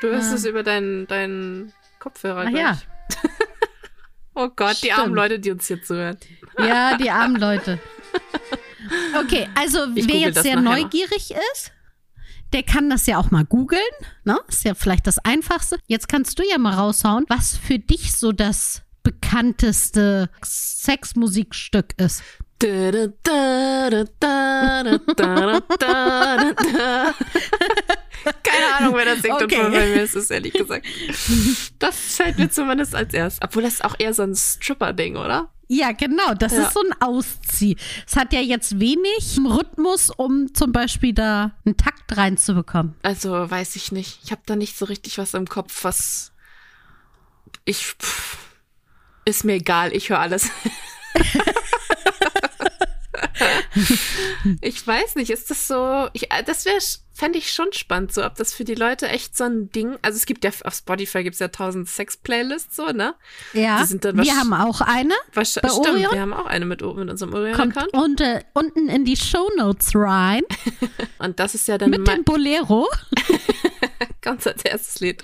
Du 0.02 0.08
hörst 0.10 0.32
Ah. 0.32 0.36
es 0.36 0.46
über 0.46 0.64
deinen, 0.64 1.08
deinen 1.08 1.74
Kopfhörer 2.00 2.44
Ach 2.46 2.50
gleich. 2.50 2.62
ja. 2.62 2.78
Oh 4.38 4.50
Gott, 4.54 4.72
die 4.84 4.88
Stimmt. 4.88 5.00
armen 5.00 5.16
Leute, 5.16 5.40
die 5.40 5.50
uns 5.52 5.66
hier 5.66 5.82
zuhören. 5.82 6.18
Ja, 6.60 6.98
die 6.98 7.10
armen 7.10 7.38
Leute. 7.38 7.80
Okay, 9.18 9.48
also 9.56 9.86
Ich 9.96 10.10
wer 10.10 10.18
jetzt 10.18 10.44
sehr 10.44 10.60
nachher 10.60 10.82
neugierig 10.84 11.32
ist, 11.54 11.72
der 12.52 12.64
kann 12.64 12.90
das 12.90 13.06
ja 13.08 13.18
auch 13.18 13.32
mal 13.32 13.46
googeln. 13.46 13.80
Ne? 14.26 14.38
Ist 14.50 14.66
ja 14.66 14.74
vielleicht 14.76 15.08
das 15.08 15.20
Einfachste. 15.20 15.78
Jetzt 15.88 16.10
kannst 16.10 16.38
du 16.38 16.44
ja 16.44 16.58
mal 16.58 16.74
raushauen, 16.74 17.24
was 17.30 17.56
für 17.56 17.80
dich 17.80 18.14
so 18.18 18.34
das 18.34 18.82
bekannteste 19.04 20.30
Sexmusikstück 20.44 21.94
ist. 21.98 22.22
Keine 28.44 28.76
Ahnung, 28.78 28.96
wer 28.96 29.06
das 29.06 29.22
Sington 29.22 29.44
okay. 29.44 30.04
ist, 30.04 30.16
es 30.16 30.30
ehrlich 30.30 30.54
gesagt. 30.54 30.86
Das 31.80 32.16
fällt 32.16 32.38
mir 32.38 32.50
zumindest 32.50 32.96
als 32.96 33.14
erst. 33.14 33.44
Obwohl 33.44 33.64
das 33.64 33.76
ist 33.76 33.86
auch 33.86 33.96
eher 34.00 34.14
so 34.14 34.24
ein 34.24 34.36
Stripper-Ding, 34.36 35.18
oder? 35.18 35.50
Ja, 35.68 35.92
genau. 35.92 36.34
Das 36.34 36.54
ja. 36.54 36.64
ist 36.64 36.74
so 36.74 36.82
ein 36.82 37.02
Auszieh. 37.02 37.76
Es 38.08 38.16
hat 38.16 38.34
ja 38.34 38.40
jetzt 38.40 38.80
wenig 38.80 39.38
Rhythmus, 39.44 40.10
um 40.10 40.54
zum 40.54 40.72
Beispiel 40.72 41.14
da 41.14 41.52
einen 41.66 41.78
Takt 41.78 42.16
reinzubekommen. 42.16 42.96
Also 43.04 43.32
weiß 43.32 43.76
ich 43.76 43.92
nicht. 43.92 44.20
Ich 44.24 44.32
habe 44.32 44.42
da 44.46 44.56
nicht 44.56 44.78
so 44.78 44.86
richtig 44.86 45.18
was 45.18 45.34
im 45.34 45.48
Kopf, 45.48 45.84
was 45.84 46.32
ich 47.66 47.96
pff, 48.00 48.38
ist 49.26 49.44
mir 49.44 49.54
egal. 49.54 49.94
Ich 49.94 50.10
höre 50.10 50.20
alles. 50.20 50.50
ich 54.62 54.86
weiß 54.86 55.16
nicht, 55.16 55.30
ist 55.30 55.50
das 55.50 55.68
so, 55.68 56.08
ich, 56.14 56.32
äh, 56.32 56.44
das 56.44 56.66
wäre, 56.66 56.78
fände 57.14 57.38
ich 57.38 57.52
schon 57.52 57.72
spannend, 57.74 58.14
so, 58.14 58.26
ob 58.26 58.36
das 58.36 58.54
für 58.54 58.64
die 58.64 58.76
Leute 58.76 59.08
echt 59.08 59.36
so 59.38 59.46
ein 59.46 59.70
Ding, 59.72 59.98
also 60.02 60.16
es 60.18 60.26
gibt 60.26 60.44
ja, 60.44 60.52
auf 60.64 60.74
Spotify 60.74 61.24
gibt 61.24 61.34
es 61.36 61.40
ja 61.40 61.48
tausend 61.50 61.88
Sex-Playlists, 61.90 62.76
so, 62.76 62.88
ne? 62.88 63.16
Ja, 63.54 63.80
Die 63.80 63.86
sind 63.86 64.06
dann 64.06 64.18
wir 64.18 64.36
haben 64.36 64.54
auch 64.54 64.82
eine. 64.82 65.14
Bei 65.34 65.44
stimmt, 65.44 65.72
Orion? 65.72 66.12
wir 66.12 66.22
haben 66.22 66.34
auch 66.34 66.46
eine 66.46 66.66
mit, 66.66 66.82
mit 66.82 67.10
unserem 67.10 67.32
Kommt 67.32 67.44
Orion-Account. 67.44 67.94
unter, 67.94 68.42
unten 68.54 68.90
in 68.90 69.06
die 69.06 69.18
Shownotes 69.18 69.92
rein 69.96 70.44
Und 71.18 71.40
das 71.40 71.56
ist 71.56 71.68
ja 71.68 71.78
dann 71.78 71.90
mit 71.90 72.08
dem 72.08 72.24
Bolero. 72.24 72.88
ganz 74.22 74.46
als 74.48 74.64
erstes 74.64 75.00
Lied. 75.00 75.24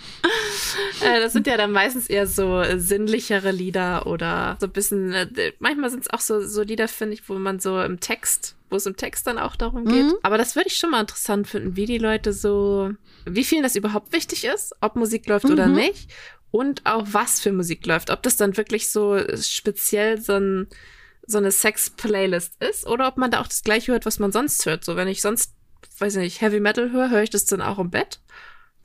äh, 1.01 1.20
das 1.20 1.34
sind 1.34 1.48
ja 1.48 1.58
dann 1.58 1.72
meistens 1.72 2.08
eher 2.08 2.28
so 2.28 2.60
äh, 2.62 2.80
sinnlichere 2.80 3.51
Lieder 3.51 4.08
oder 4.08 4.58
so 4.60 4.68
ein 4.68 4.72
bisschen, 4.72 5.13
äh, 5.13 5.54
manchmal 5.60 5.90
sind 5.90 6.01
es 6.01 6.10
auch 6.10 6.20
so, 6.20 6.46
so 6.46 6.62
Lieder, 6.62 6.88
finde 6.88 7.13
ich, 7.13 7.28
wo 7.30 7.34
man 7.36 7.60
so 7.60 7.82
im 7.82 8.00
Text, 8.00 8.56
wo 8.70 8.75
es 8.78 8.86
im 8.86 8.98
Text 8.98 9.28
dann 9.28 9.38
auch 9.38 9.56
darum 9.56 9.86
geht. 9.86 10.06
Mhm. 10.06 10.13
Aber 10.24 10.38
das 10.38 10.56
würde 10.56 10.70
ich 10.70 10.78
schon 10.78 10.92
mal 10.92 11.01
interessant 11.01 11.48
finden, 11.48 11.75
wie 11.75 11.86
die 11.86 11.98
Leute 11.98 12.34
so, 12.34 12.92
wie 13.25 13.44
vielen 13.44 13.63
das 13.63 13.75
überhaupt 13.75 14.13
wichtig 14.13 14.46
ist, 14.46 14.74
ob 14.82 14.96
Musik 14.96 15.28
läuft 15.28 15.46
oder 15.46 15.68
Mhm. 15.68 15.75
nicht. 15.75 16.10
Und 16.51 16.86
auch 16.86 17.06
was 17.12 17.40
für 17.40 17.54
Musik 17.54 17.86
läuft. 17.86 18.10
Ob 18.10 18.22
das 18.24 18.36
dann 18.36 18.58
wirklich 18.58 18.90
so 18.90 19.18
speziell 19.42 20.20
so 20.22 20.34
ein 20.34 20.68
so 21.28 21.38
eine 21.38 21.51
Sex-Playlist 21.51 22.62
ist 22.62 22.86
oder 22.88 23.08
ob 23.08 23.16
man 23.16 23.32
da 23.32 23.40
auch 23.42 23.48
das 23.48 23.63
gleiche 23.63 23.92
hört, 23.94 24.06
was 24.06 24.20
man 24.20 24.32
sonst 24.32 24.66
hört. 24.66 24.84
So, 24.84 24.96
wenn 24.96 25.08
ich 25.08 25.22
sonst, 25.22 25.54
weiß 26.00 26.16
ich 26.16 26.22
nicht, 26.22 26.42
Heavy 26.42 26.60
Metal 26.60 26.92
höre, 26.92 27.10
höre 27.10 27.22
ich 27.24 27.30
das 27.30 27.46
dann 27.46 27.62
auch 27.62 27.80
im 27.80 27.90
Bett. 27.90 28.20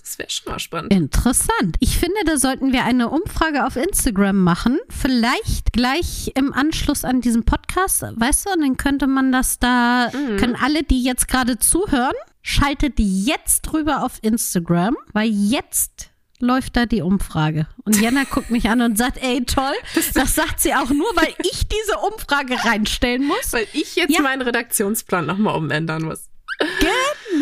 Das 0.07 0.21
wäre 0.21 0.31
schon 0.31 0.53
mal 0.53 0.59
spannend. 0.61 0.93
Interessant. 0.93 1.75
Ich 1.81 1.99
finde, 1.99 2.15
da 2.27 2.37
sollten 2.39 2.73
wir 2.73 2.85
eine 2.85 3.09
Umfrage 3.11 3.67
auf 3.67 3.75
Instagram 3.75 4.39
machen. 4.39 4.79
Vielleicht 4.89 5.73
gleich 5.73 6.31
im 6.37 6.53
Anschluss 6.53 7.05
an 7.05 7.21
diesen 7.21 7.45
Podcast, 7.45 8.03
weißt 8.15 8.47
du, 8.47 8.51
und 8.53 8.61
dann 8.61 8.77
könnte 8.77 9.09
man 9.09 9.33
das 9.33 9.59
da, 9.59 10.11
Mhm. 10.13 10.37
können 10.37 10.55
alle, 10.63 10.85
die 10.85 11.03
jetzt 11.03 11.27
gerade 11.27 11.59
zuhören, 11.59 12.15
schaltet 12.41 12.95
jetzt 13.01 13.73
rüber 13.73 14.05
auf 14.05 14.19
Instagram, 14.23 14.97
weil 15.13 15.29
jetzt 15.29 16.11
läuft 16.39 16.77
da 16.77 16.87
die 16.87 17.03
Umfrage. 17.03 17.67
Und 17.85 18.01
Jenna 18.01 18.23
guckt 18.31 18.51
mich 18.51 18.69
an 18.71 18.83
und 18.83 18.97
sagt, 18.97 19.19
ey, 19.21 19.45
toll. 19.45 19.75
Das 20.15 20.37
sagt 20.37 20.61
sie 20.61 20.73
auch 20.73 20.91
nur, 20.91 21.09
weil 21.17 21.35
ich 21.43 21.67
diese 21.67 21.99
Umfrage 21.99 22.55
reinstellen 22.65 23.25
muss. 23.27 23.53
Weil 23.53 23.67
ich 23.73 23.97
jetzt 23.97 24.13
Ja. 24.15 24.21
meinen 24.23 24.43
Redaktionsplan 24.43 25.27
nochmal 25.27 25.57
umändern 25.57 26.05
muss. 26.05 26.29
Genau. 26.59 26.93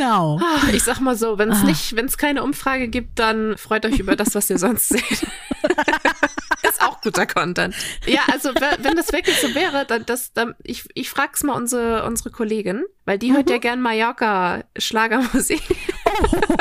Ah, 0.00 0.68
Ich 0.72 0.82
sag 0.84 1.00
mal 1.00 1.16
so, 1.16 1.38
wenn 1.38 1.50
es 1.50 1.60
Ah. 1.62 1.64
nicht, 1.66 1.96
wenn 1.96 2.06
es 2.06 2.18
keine 2.18 2.42
Umfrage 2.42 2.88
gibt, 2.88 3.18
dann 3.18 3.56
freut 3.58 3.84
euch 3.86 3.98
über 3.98 4.16
das, 4.16 4.34
was 4.34 4.50
ihr 4.50 4.58
sonst 4.58 4.88
seht. 4.88 5.02
ist 6.62 6.82
auch 6.82 7.00
guter 7.00 7.26
Content. 7.26 7.74
Ja, 8.06 8.20
also 8.32 8.50
we- 8.54 8.78
wenn 8.80 8.96
das 8.96 9.12
wirklich 9.12 9.38
so 9.40 9.54
wäre, 9.54 9.84
dann 9.86 10.04
das, 10.06 10.32
dann, 10.32 10.54
ich, 10.62 10.84
ich 10.94 11.10
frag's 11.10 11.42
mal 11.42 11.54
unsere, 11.54 12.04
unsere 12.06 12.30
Kollegin, 12.30 12.84
weil 13.04 13.18
die 13.18 13.30
Mhm. 13.30 13.36
hört 13.36 13.50
ja 13.50 13.58
gern 13.58 13.80
Mallorca 13.80 14.64
Schlagermusik. 14.78 15.62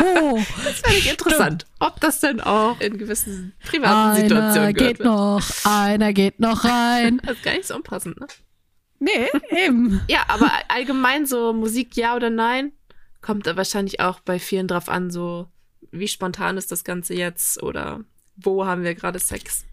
Oh, 0.01 0.39
Das 0.63 0.79
fände 0.79 0.97
ich 0.97 1.09
interessant. 1.11 1.65
Ob 1.79 1.99
das 2.01 2.19
denn 2.19 2.41
auch 2.41 2.79
in 2.81 2.97
gewissen 2.97 3.53
privaten 3.65 3.93
einer 3.93 4.15
Situationen 4.15 4.73
geht 4.73 4.99
wird. 4.99 5.07
noch, 5.07 5.43
einer 5.63 6.13
geht 6.13 6.39
noch 6.39 6.63
rein. 6.65 7.21
Das 7.23 7.37
ist 7.37 7.43
gar 7.43 7.53
nicht 7.53 7.67
so 7.67 7.75
unpassend, 7.75 8.19
ne? 8.19 8.27
Nee, 8.99 9.27
eben. 9.65 10.01
Ja, 10.07 10.21
aber 10.29 10.49
allgemein 10.69 11.25
so 11.25 11.51
Musik 11.51 11.97
ja 11.97 12.15
oder 12.15 12.29
nein, 12.29 12.71
kommt 13.23 13.47
da 13.47 13.57
wahrscheinlich 13.57 13.99
auch 13.99 14.19
bei 14.19 14.37
vielen 14.37 14.67
drauf 14.67 14.89
an, 14.89 15.09
so 15.09 15.47
wie 15.91 16.07
spontan 16.07 16.57
ist 16.57 16.71
das 16.71 16.83
Ganze 16.83 17.15
jetzt 17.15 17.61
oder 17.63 18.01
wo 18.35 18.65
haben 18.65 18.83
wir 18.83 18.93
gerade 18.93 19.19
Sex? 19.19 19.65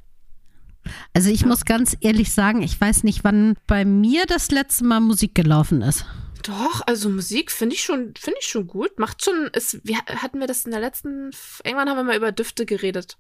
Also 1.13 1.31
ich 1.31 1.45
muss 1.45 1.67
ganz 1.67 1.97
ehrlich 2.01 2.33
sagen, 2.33 2.63
ich 2.63 2.81
weiß 2.81 3.05
nicht, 3.05 3.23
wann 3.23 3.57
bei 3.67 3.85
mir 3.85 4.25
das 4.27 4.51
letzte 4.51 4.85
Mal 4.85 5.01
Musik 5.01 5.35
gelaufen 5.35 5.83
ist. 5.83 6.07
Doch, 6.43 6.81
also 6.87 7.11
Musik 7.11 7.51
finde 7.51 7.75
ich 7.75 7.83
schon, 7.83 8.15
finde 8.17 8.39
ich 8.41 8.49
schon 8.49 8.67
gut. 8.67 8.99
Macht 8.99 9.23
schon, 9.23 9.51
ist, 9.53 9.81
wir 9.85 9.99
hatten 9.99 10.41
wir 10.41 10.47
das 10.47 10.65
in 10.65 10.71
der 10.71 10.81
letzten, 10.81 11.31
irgendwann 11.65 11.91
haben 11.91 11.99
wir 11.99 12.05
mal 12.05 12.17
über 12.17 12.33
Düfte 12.33 12.65
geredet. 12.65 13.19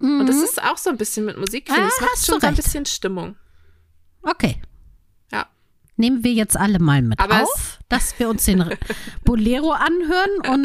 Und 0.00 0.26
das 0.26 0.36
ist 0.36 0.62
auch 0.62 0.76
so 0.76 0.90
ein 0.90 0.96
bisschen 0.96 1.24
mit 1.24 1.38
Musik, 1.38 1.68
finde 1.68 1.82
Mhm. 1.82 1.86
Ah, 1.86 1.88
ich. 1.88 1.94
Es 1.94 2.00
macht 2.00 2.12
hast 2.12 2.26
schon 2.26 2.40
so 2.40 2.46
ein 2.46 2.54
bisschen 2.54 2.86
Stimmung. 2.86 3.36
Okay. 4.22 4.60
Nehmen 5.98 6.24
wir 6.24 6.32
jetzt 6.32 6.56
alle 6.56 6.78
mal 6.78 7.02
mit 7.02 7.18
Aber 7.20 7.42
auf, 7.42 7.78
dass 7.88 8.18
wir 8.18 8.28
uns 8.28 8.44
den 8.46 8.64
Bolero 9.24 9.72
anhören 9.72 10.30
und 10.48 10.64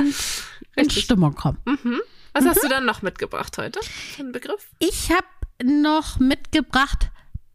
in 0.75 0.85
Richtig. 0.85 1.03
Stimmung 1.03 1.35
kommen. 1.35 1.57
Mhm. 1.65 1.99
Was 2.33 2.45
hast 2.45 2.63
du 2.63 2.67
dann 2.69 2.85
noch 2.85 3.01
mitgebracht 3.01 3.57
heute? 3.57 3.79
Für 3.83 4.21
einen 4.23 4.31
Begriff? 4.31 4.69
Ich 4.79 5.11
habe 5.11 5.27
noch 5.63 6.19
mitgebracht 6.19 7.09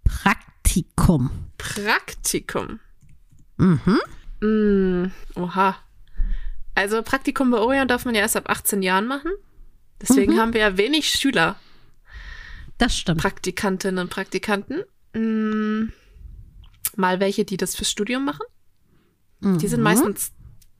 Praktikum. 0.05 1.31
Praktikum. 1.57 2.81
Mhm. 3.57 4.01
Mm, 4.41 5.11
oha. 5.37 5.77
Also 6.75 7.03
Praktikum 7.03 7.51
bei 7.51 7.59
Orion 7.59 7.89
darf 7.89 8.05
man 8.05 8.15
ja 8.15 8.21
erst 8.21 8.37
ab 8.37 8.49
18 8.49 8.83
Jahren 8.83 9.07
machen. 9.07 9.33
Deswegen 10.01 10.35
Mhm. 10.35 10.39
haben 10.41 10.53
wir 10.53 10.61
ja 10.61 10.77
wenig 10.77 11.09
Schüler, 11.11 11.57
Das 12.79 12.97
stimmt. 12.97 13.21
Praktikantinnen 13.21 13.99
und 13.99 14.11
Praktikanten. 14.11 14.85
Mm, 15.13 15.93
mal 16.99 17.21
welche, 17.21 17.45
die 17.45 17.57
das 17.57 17.75
fürs 17.77 17.91
Studium 17.91 18.25
machen. 18.25 18.45
Die 19.41 19.69
sind 19.69 19.81
Mhm. 19.81 19.85
meistens 19.85 20.33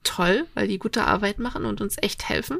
toll, 0.03 0.45
weil 0.53 0.67
die 0.67 0.79
gute 0.79 1.05
Arbeit 1.05 1.39
machen 1.39 1.65
und 1.65 1.79
uns 1.81 1.95
echt 2.01 2.27
helfen. 2.27 2.59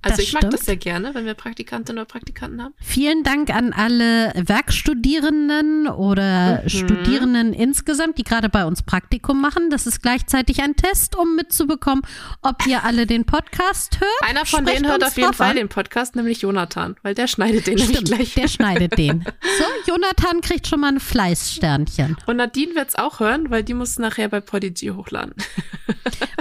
Also 0.00 0.18
Das 0.18 0.24
ich 0.26 0.32
mag 0.32 0.42
das 0.42 0.50
stimmt. 0.60 0.64
sehr 0.64 0.76
gerne, 0.76 1.14
wenn 1.14 1.24
wir 1.26 1.34
Praktikantinnen 1.34 1.98
oder 2.00 2.06
Praktikanten 2.06 2.62
haben. 2.62 2.74
Vielen 2.80 3.24
Dank 3.24 3.50
an 3.50 3.72
alle 3.72 4.32
Werkstudierenden 4.36 5.88
oder 5.88 6.62
Mhm. 6.62 6.68
Studierenden 6.68 7.52
insgesamt, 7.52 8.16
die 8.16 8.22
gerade 8.22 8.48
bei 8.48 8.64
uns 8.64 8.82
Praktikum 8.82 9.40
machen. 9.40 9.70
Das 9.70 9.86
ist 9.86 10.00
gleichzeitig 10.02 10.62
ein 10.62 10.76
Test, 10.76 11.16
um 11.16 11.34
mitzubekommen, 11.36 12.02
ob 12.42 12.64
ihr 12.66 12.84
alle 12.84 13.06
den 13.06 13.24
Podcast 13.24 14.00
hört. 14.00 14.30
Einer 14.30 14.46
von 14.46 14.60
Sprecht 14.60 14.78
denen 14.78 14.90
hört 14.90 15.04
auf 15.04 15.16
jeden 15.16 15.32
Fall 15.34 15.50
an. 15.50 15.56
den 15.56 15.68
Podcast, 15.68 16.14
nämlich 16.16 16.42
Jonathan, 16.42 16.96
weil 17.02 17.14
der 17.14 17.26
schneidet 17.26 17.66
den 17.66 17.78
Stimmt, 17.78 18.04
gleich. 18.06 18.34
der 18.34 18.48
schneidet 18.48 18.96
den. 18.98 19.24
So, 19.58 19.92
Jonathan 19.92 20.40
kriegt 20.40 20.68
schon 20.68 20.80
mal 20.80 20.92
ein 20.92 21.00
Fleißsternchen. 21.00 22.16
Und 22.26 22.36
Nadine 22.36 22.74
wird's 22.76 22.94
auch 22.94 23.18
hören, 23.18 23.50
weil 23.50 23.64
die 23.64 23.74
muss 23.74 23.98
nachher 23.98 24.28
bei 24.28 24.40
Podigy 24.40 24.88
hochladen. 24.88 25.34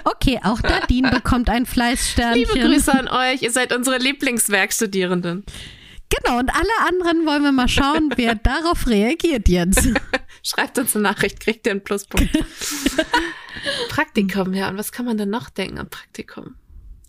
Okay, 0.04 0.40
auch 0.44 0.62
Nadine 0.62 1.10
bekommt 1.10 1.50
ein 1.50 1.66
Fleißsternchen. 1.66 2.36
Liebe 2.54 2.68
Grüße 2.68 2.94
an 2.94 3.08
euch, 3.08 3.42
ihr 3.48 3.54
seid 3.54 3.74
unsere 3.74 3.98
Lieblingswerkstudierenden. 3.98 5.46
Genau, 6.10 6.38
und 6.38 6.50
alle 6.50 6.88
anderen 6.88 7.26
wollen 7.26 7.44
wir 7.44 7.54
mal 7.54 7.70
schauen, 7.70 8.12
wer 8.18 8.36
darauf 8.44 8.88
reagiert 8.88 9.48
jetzt. 9.48 9.90
Schreibt 10.44 10.78
uns 10.78 10.96
eine 10.96 11.04
Nachricht, 11.04 11.40
kriegt 11.40 11.66
ihr 11.66 11.72
einen 11.72 11.84
Pluspunkt. 11.84 12.30
Praktikum, 13.90 14.54
ja, 14.54 14.70
und 14.70 14.78
was 14.78 14.92
kann 14.92 15.06
man 15.06 15.18
denn 15.18 15.30
noch 15.30 15.50
denken 15.50 15.78
an 15.80 15.90
Praktikum? 15.90 16.56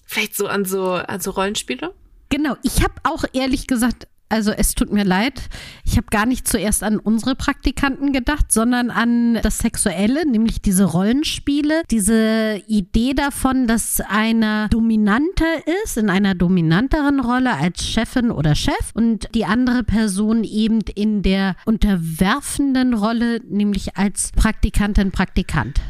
Vielleicht 0.06 0.36
so 0.36 0.46
an 0.46 0.64
so, 0.64 0.92
an 0.92 1.20
so 1.20 1.32
Rollenspiele? 1.32 1.92
Genau, 2.28 2.56
ich 2.62 2.82
habe 2.82 2.94
auch 3.02 3.24
ehrlich 3.32 3.66
gesagt, 3.66 4.06
also 4.28 4.52
es 4.52 4.74
tut 4.74 4.92
mir 4.92 5.04
leid, 5.04 5.48
ich 5.84 5.96
habe 5.96 6.08
gar 6.10 6.26
nicht 6.26 6.46
zuerst 6.46 6.82
an 6.82 6.98
unsere 6.98 7.34
Praktikanten 7.34 8.12
gedacht, 8.12 8.52
sondern 8.52 8.90
an 8.90 9.34
das 9.42 9.58
Sexuelle, 9.58 10.28
nämlich 10.28 10.60
diese 10.60 10.84
Rollenspiele, 10.84 11.82
diese 11.90 12.60
Idee 12.66 13.14
davon, 13.14 13.66
dass 13.66 14.00
einer 14.00 14.68
dominanter 14.68 15.66
ist, 15.84 15.96
in 15.96 16.10
einer 16.10 16.34
dominanteren 16.34 17.20
Rolle 17.20 17.54
als 17.54 17.86
Chefin 17.86 18.30
oder 18.30 18.54
Chef 18.54 18.92
und 18.94 19.28
die 19.34 19.44
andere 19.44 19.82
Person 19.82 20.44
eben 20.44 20.80
in 20.94 21.22
der 21.22 21.56
unterwerfenden 21.64 22.94
Rolle, 22.94 23.40
nämlich 23.48 23.96
als 23.96 24.32
Praktikantin, 24.32 25.10
Praktikant. 25.10 25.80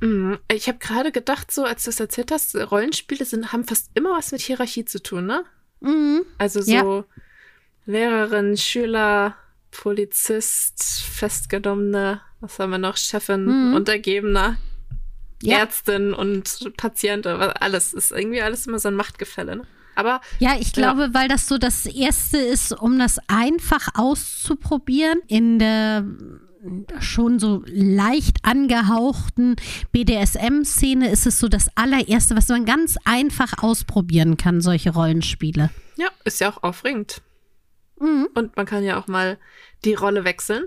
Mhm. 0.00 0.38
Ich 0.52 0.68
habe 0.68 0.78
gerade 0.78 1.12
gedacht, 1.12 1.50
so 1.50 1.64
als 1.64 1.84
du 1.84 1.90
es 1.90 2.00
erzählt 2.00 2.30
hast, 2.30 2.54
Rollenspiele 2.56 3.24
sind, 3.24 3.52
haben 3.52 3.64
fast 3.64 3.90
immer 3.94 4.10
was 4.10 4.32
mit 4.32 4.40
Hierarchie 4.40 4.84
zu 4.84 5.02
tun, 5.02 5.26
ne? 5.26 5.44
Mhm. 5.80 6.22
Also 6.38 6.60
so 6.60 6.72
Ja. 6.72 7.04
Lehrerin, 7.90 8.56
Schüler, 8.56 9.34
Polizist, 9.70 11.02
Festgenommene, 11.02 12.20
was 12.40 12.58
haben 12.58 12.70
wir 12.70 12.78
noch? 12.78 12.96
Chefin, 12.96 13.44
Mhm. 13.44 13.74
Untergebener, 13.74 14.56
Ja. 15.42 15.58
Ärztin 15.58 16.12
und 16.14 16.72
Patient, 16.76 17.24
was- 17.24 17.56
alles 17.56 17.92
ist 17.94 18.12
irgendwie 18.12 18.42
alles 18.42 18.66
immer 18.66 18.78
so 18.78 18.88
ein 18.88 18.94
Machtgefälle. 18.94 19.56
Ne? 19.56 19.62
Aber 19.96 20.20
Ja, 20.38 20.54
ich 20.58 20.68
Ja. 20.76 20.92
glaube, 20.92 21.12
weil 21.14 21.28
das 21.28 21.46
so 21.48 21.58
das 21.58 21.86
Erste 21.86 22.38
ist, 22.38 22.72
um 22.72 22.98
das 22.98 23.18
einfach 23.28 23.88
auszuprobieren 23.94 25.18
in 25.26 25.58
der 25.58 26.04
schon 27.00 27.38
so 27.38 27.62
leicht 27.66 28.36
angehauchten 28.42 29.56
BDSM-Szene 29.92 31.08
ist 31.10 31.26
es 31.26 31.38
so 31.38 31.48
das 31.48 31.68
allererste, 31.74 32.36
was 32.36 32.48
man 32.48 32.66
ganz 32.66 32.96
einfach 33.04 33.62
ausprobieren 33.62 34.36
kann, 34.36 34.60
solche 34.60 34.90
Rollenspiele. 34.90 35.70
ja, 35.96 36.08
ist 36.24 36.40
ja 36.40 36.50
auch 36.50 36.62
aufregend. 36.62 37.22
Mhm. 38.00 38.28
Und 38.34 38.56
man 38.56 38.66
kann 38.66 38.82
ja 38.84 38.98
auch 38.98 39.06
mal 39.06 39.38
die 39.84 39.94
Rolle 39.94 40.24
wechseln. 40.24 40.64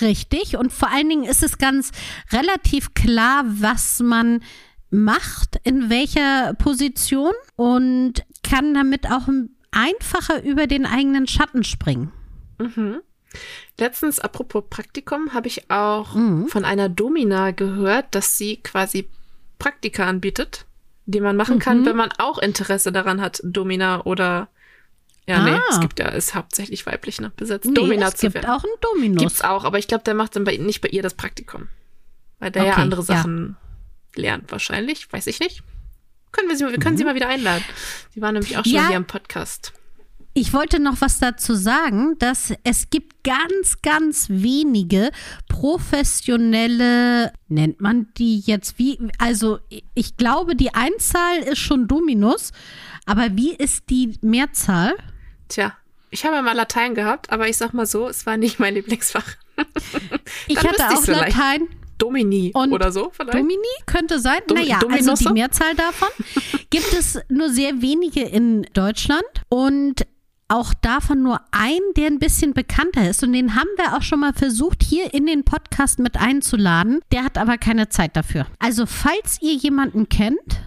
Richtig. 0.00 0.56
Und 0.56 0.72
vor 0.72 0.90
allen 0.92 1.08
Dingen 1.08 1.24
ist 1.24 1.42
es 1.42 1.58
ganz 1.58 1.90
relativ 2.30 2.94
klar, 2.94 3.42
was 3.46 4.00
man 4.00 4.42
macht, 4.90 5.58
in 5.64 5.90
welcher 5.90 6.54
Position 6.54 7.32
und 7.56 8.24
kann 8.48 8.74
damit 8.74 9.10
auch 9.10 9.28
einfacher 9.72 10.42
über 10.44 10.66
den 10.68 10.86
eigenen 10.86 11.26
Schatten 11.26 11.64
springen. 11.64 12.12
Mhm. 12.58 13.00
Letztens, 13.78 14.20
apropos 14.20 14.64
Praktikum, 14.70 15.34
habe 15.34 15.48
ich 15.48 15.70
auch 15.70 16.14
Mhm. 16.14 16.46
von 16.48 16.64
einer 16.64 16.88
Domina 16.88 17.50
gehört, 17.50 18.14
dass 18.14 18.38
sie 18.38 18.58
quasi 18.58 19.08
Praktika 19.58 20.06
anbietet, 20.06 20.64
die 21.06 21.20
man 21.20 21.36
machen 21.36 21.58
kann, 21.58 21.80
Mhm. 21.80 21.86
wenn 21.86 21.96
man 21.96 22.12
auch 22.18 22.38
Interesse 22.38 22.92
daran 22.92 23.20
hat, 23.20 23.40
Domina 23.44 24.04
oder 24.06 24.48
ja, 25.28 25.42
nee, 25.44 25.50
Ah. 25.56 25.60
es 25.70 25.80
gibt 25.80 25.98
ja, 25.98 26.08
ist 26.08 26.34
hauptsächlich 26.34 26.86
weiblich, 26.86 27.20
ne, 27.20 27.30
besetzt, 27.36 27.66
Nee, 27.66 27.74
Domina 27.74 28.08
es 28.08 28.14
zu 28.16 28.26
gibt 28.26 28.34
werden. 28.36 28.50
auch 28.50 28.62
einen 28.64 28.72
Dominus. 28.80 29.22
Gibt's 29.22 29.42
auch, 29.42 29.64
aber 29.64 29.78
ich 29.78 29.88
glaube, 29.88 30.04
der 30.04 30.14
macht 30.14 30.36
dann 30.36 30.44
bei, 30.44 30.56
nicht 30.56 30.80
bei 30.80 30.88
ihr 30.88 31.02
das 31.02 31.14
Praktikum. 31.14 31.68
Weil 32.38 32.50
der 32.50 32.64
ja 32.64 32.72
Okay, 32.72 32.80
andere 32.82 33.00
ja. 33.02 33.06
Sachen 33.06 33.56
lernt, 34.14 34.50
wahrscheinlich, 34.52 35.12
weiß 35.12 35.26
ich 35.26 35.40
nicht. 35.40 35.62
Können 36.32 36.48
wir 36.48 36.56
sie, 36.56 36.66
wir 36.66 36.78
können 36.78 36.96
sie 36.98 37.04
mal 37.04 37.14
wieder 37.14 37.28
einladen. 37.28 37.64
Sie 38.14 38.20
war 38.20 38.30
nämlich 38.32 38.56
auch 38.58 38.64
schon 38.64 38.72
Mhm. 38.72 38.76
Ja. 38.78 38.88
hier 38.88 38.96
im 38.96 39.06
Podcast. 39.06 39.72
Ich 40.34 40.52
wollte 40.52 40.80
noch 40.80 41.00
was 41.00 41.18
dazu 41.18 41.54
sagen, 41.54 42.18
dass 42.18 42.52
es 42.62 42.90
gibt 42.90 43.24
ganz, 43.24 43.80
ganz 43.80 44.26
wenige 44.28 45.10
professionelle, 45.48 47.32
nennt 47.48 47.80
man 47.80 48.08
die 48.18 48.40
jetzt 48.40 48.78
wie, 48.78 48.98
also 49.18 49.58
ich 49.94 50.16
glaube, 50.18 50.54
die 50.54 50.74
Einzahl 50.74 51.38
ist 51.38 51.58
schon 51.58 51.88
Dominus, 51.88 52.52
aber 53.06 53.28
wie 53.34 53.54
ist 53.54 53.88
die 53.88 54.18
Mehrzahl? 54.20 54.94
Tja, 55.48 55.72
ich 56.10 56.24
habe 56.24 56.40
mal 56.42 56.52
Latein 56.52 56.94
gehabt, 56.94 57.30
aber 57.30 57.48
ich 57.48 57.56
sag 57.56 57.72
mal 57.72 57.86
so, 57.86 58.08
es 58.08 58.26
war 58.26 58.36
nicht 58.36 58.58
mein 58.58 58.74
Lieblingsfach. 58.74 59.26
Ich 60.48 60.58
hatte 60.58 60.88
auch 60.90 61.02
vielleicht. 61.02 61.36
Latein. 61.36 61.68
Domini 61.98 62.50
Und 62.54 62.72
oder 62.72 62.92
so 62.92 63.10
vielleicht. 63.10 63.38
Domini 63.38 63.56
könnte 63.86 64.20
sein. 64.20 64.40
Dom- 64.46 64.58
naja, 64.58 64.76
also 64.76 64.88
Dominusse? 64.88 65.24
die 65.24 65.32
Mehrzahl 65.32 65.74
davon 65.74 66.08
gibt 66.70 66.92
es 66.92 67.18
nur 67.28 67.48
sehr 67.48 67.80
wenige 67.80 68.20
in 68.22 68.66
Deutschland 68.74 69.24
und 69.48 70.06
auch 70.48 70.74
davon 70.74 71.22
nur 71.22 71.40
ein, 71.50 71.80
der 71.96 72.06
ein 72.08 72.18
bisschen 72.18 72.52
bekannter 72.54 73.08
ist. 73.08 73.22
Und 73.24 73.32
den 73.32 73.54
haben 73.56 73.68
wir 73.76 73.96
auch 73.96 74.02
schon 74.02 74.20
mal 74.20 74.32
versucht, 74.34 74.82
hier 74.82 75.12
in 75.14 75.26
den 75.26 75.44
Podcast 75.44 75.98
mit 75.98 76.16
einzuladen. 76.18 77.00
Der 77.12 77.24
hat 77.24 77.38
aber 77.38 77.56
keine 77.58 77.88
Zeit 77.88 78.14
dafür. 78.16 78.46
Also, 78.58 78.86
falls 78.86 79.38
ihr 79.40 79.54
jemanden 79.54 80.08
kennt, 80.08 80.60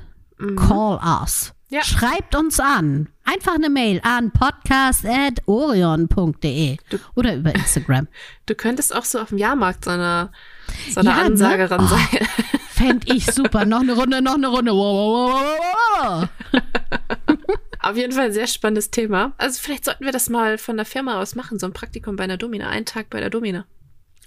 call 0.56 1.00
us. 1.22 1.54
Ja. 1.72 1.84
Schreibt 1.84 2.36
uns 2.36 2.60
an. 2.60 3.10
Einfach 3.24 3.54
eine 3.54 3.70
Mail 3.70 4.02
an 4.04 4.32
podcast.orion.de 4.32 6.78
oder 7.16 7.36
über 7.36 7.54
Instagram. 7.54 8.08
Du 8.48 8.56
könntest 8.56 8.96
auch 8.96 9.06
so 9.06 9.20
auf 9.20 9.30
dem 9.30 9.38
Jahrmarkt 9.38 9.86
so 9.86 9.92
eine, 9.92 10.32
so 10.92 11.02
eine 11.02 11.10
Ja, 11.12 11.16
ne? 11.18 11.22
Ansagerin 11.24 11.82
Oh. 11.82 11.86
sein. 11.86 12.28
Fände 12.72 13.14
ich 13.14 13.28
super. 13.28 13.66
Noch 13.66 13.82
eine 13.82 13.94
Runde, 13.94 14.24
noch 14.24 14.34
eine 14.36 14.48
Runde. 14.48 14.72
Wow, 14.72 15.32
wow, 15.32 15.32
wow, 15.32 15.48
wow, 16.02 16.28
wow. 16.52 17.38
Auf 17.82 17.96
jeden 17.96 18.12
Fall 18.14 18.26
ein 18.26 18.34
sehr 18.34 18.48
spannendes 18.48 18.90
Thema. 18.90 19.34
Also 19.38 19.60
vielleicht 19.62 19.86
sollten 19.86 20.04
wir 20.06 20.12
das 20.12 20.30
mal 20.30 20.58
von 20.58 20.76
der 20.78 20.86
Firma 20.88 21.22
aus 21.22 21.36
machen, 21.36 21.60
so 21.60 21.68
ein 21.68 21.74
Praktikum 21.74 22.16
bei 22.16 22.24
einer 22.24 22.38
Domina, 22.38 22.68
einen 22.70 22.86
Tag 22.86 23.12
bei 23.12 23.20
der 23.20 23.30
Domina. 23.30 23.66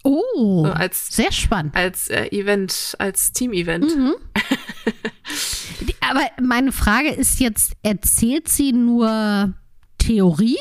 Oh, 0.05 0.65
So 0.67 0.73
als 0.73 1.09
sehr 1.15 1.31
spannend. 1.33 1.75
als 1.77 2.07
äh, 2.09 2.27
Event, 2.29 2.95
als 2.99 3.33
Team-Event. 3.33 3.97
Mhm. 3.97 4.15
Aber 6.01 6.23
meine 6.41 6.73
Frage 6.73 7.11
ist 7.11 7.41
jetzt, 7.41 7.73
erzählt 7.83 8.49
sie 8.49 8.73
nur 8.73 9.53
Theorie 9.99 10.59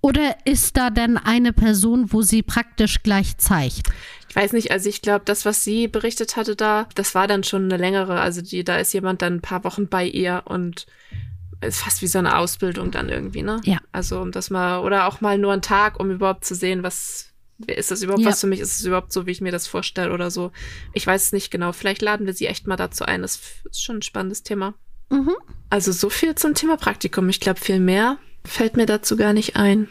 oder 0.00 0.36
ist 0.44 0.76
da 0.76 0.90
dann 0.90 1.16
eine 1.16 1.52
Person, 1.52 2.12
wo 2.12 2.22
sie 2.22 2.42
praktisch 2.42 3.02
gleich 3.02 3.38
zeigt? 3.38 3.88
Ich 4.28 4.36
weiß 4.36 4.52
nicht, 4.52 4.70
also 4.70 4.88
ich 4.88 5.00
glaube, 5.00 5.24
das, 5.24 5.44
was 5.44 5.64
sie 5.64 5.88
berichtet 5.88 6.36
hatte 6.36 6.54
da, 6.54 6.86
das 6.94 7.14
war 7.14 7.26
dann 7.26 7.44
schon 7.44 7.64
eine 7.64 7.78
längere, 7.78 8.20
also 8.20 8.42
die, 8.42 8.62
da 8.64 8.76
ist 8.76 8.92
jemand 8.92 9.22
dann 9.22 9.36
ein 9.36 9.40
paar 9.40 9.64
Wochen 9.64 9.88
bei 9.88 10.04
ihr 10.04 10.42
und 10.44 10.86
ist 11.60 11.80
fast 11.80 12.02
wie 12.02 12.06
so 12.06 12.18
eine 12.18 12.36
Ausbildung 12.36 12.90
dann 12.90 13.08
irgendwie, 13.08 13.42
ne? 13.42 13.60
Ja. 13.64 13.78
Also 13.90 14.20
um 14.20 14.30
das 14.30 14.50
mal, 14.50 14.80
oder 14.80 15.06
auch 15.06 15.20
mal 15.20 15.38
nur 15.38 15.52
einen 15.52 15.62
Tag, 15.62 15.98
um 15.98 16.10
überhaupt 16.10 16.44
zu 16.44 16.54
sehen, 16.54 16.82
was, 16.82 17.27
ist 17.66 17.90
das 17.90 18.02
überhaupt 18.02 18.22
Ja. 18.22 18.30
was 18.30 18.40
für 18.40 18.46
mich, 18.46 18.60
ist 18.60 18.80
es 18.80 18.84
überhaupt 18.86 19.12
so, 19.12 19.26
wie 19.26 19.32
ich 19.32 19.40
mir 19.40 19.52
das 19.52 19.66
vorstelle 19.66 20.12
oder 20.12 20.30
so. 20.30 20.52
Ich 20.92 21.06
weiß 21.06 21.24
es 21.24 21.32
nicht 21.32 21.50
genau. 21.50 21.72
Vielleicht 21.72 22.02
laden 22.02 22.26
wir 22.26 22.34
sie 22.34 22.46
echt 22.46 22.66
mal 22.66 22.76
dazu 22.76 23.04
ein. 23.04 23.22
Das 23.22 23.40
ist 23.68 23.82
schon 23.82 23.96
ein 23.96 24.02
spannendes 24.02 24.42
Thema. 24.42 24.74
Mhm. 25.10 25.32
Also 25.70 25.92
so 25.92 26.10
viel 26.10 26.34
zum 26.34 26.54
Thema 26.54 26.76
Praktikum. 26.76 27.28
Ich 27.28 27.40
glaube, 27.40 27.60
viel 27.60 27.80
mehr 27.80 28.18
fällt 28.44 28.76
mir 28.76 28.86
dazu 28.86 29.16
gar 29.16 29.32
nicht 29.32 29.56
ein. 29.56 29.88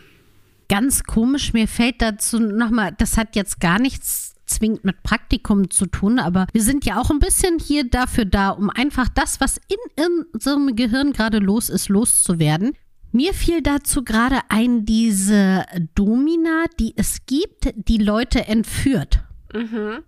Ganz 0.70 1.04
komisch, 1.04 1.54
mir 1.54 1.68
fällt 1.68 2.02
dazu 2.02 2.39
nochmal, 2.39 2.94
das 2.98 3.15
hat 3.18 3.36
jetzt 3.38 3.60
gar 3.62 3.80
nichts 3.80 4.36
zwingend 4.46 4.84
mit 4.86 5.02
Praktikum 5.04 5.70
zu 5.70 5.86
tun, 5.86 6.20
aber 6.20 6.48
wir 6.54 6.62
sind 6.62 6.86
ja 6.86 7.00
auch 7.00 7.10
ein 7.10 7.20
bisschen 7.20 7.60
hier 7.60 7.89
dafür 7.89 8.26
da, 8.26 8.50
um 8.50 8.70
einfach 8.70 9.08
das, 9.10 9.39
was 9.39 9.58
in 9.68 10.26
unserem 10.34 10.76
Gehirn 10.76 11.13
gerade 11.13 11.39
los 11.39 11.70
ist, 11.70 11.89
loszuwerden. 11.89 12.74
Mir 13.12 13.34
fiel 13.34 13.62
dazu 13.62 14.04
gerade 14.04 14.39
ein, 14.50 14.86
diese 14.86 15.65
Domina, 15.96 16.65
die 16.80 16.93
es 16.98 17.26
gibt, 17.26 17.74
die 17.76 17.98
Leute 17.98 18.48
entführt. 18.48 19.20
Mhm. 19.54 20.04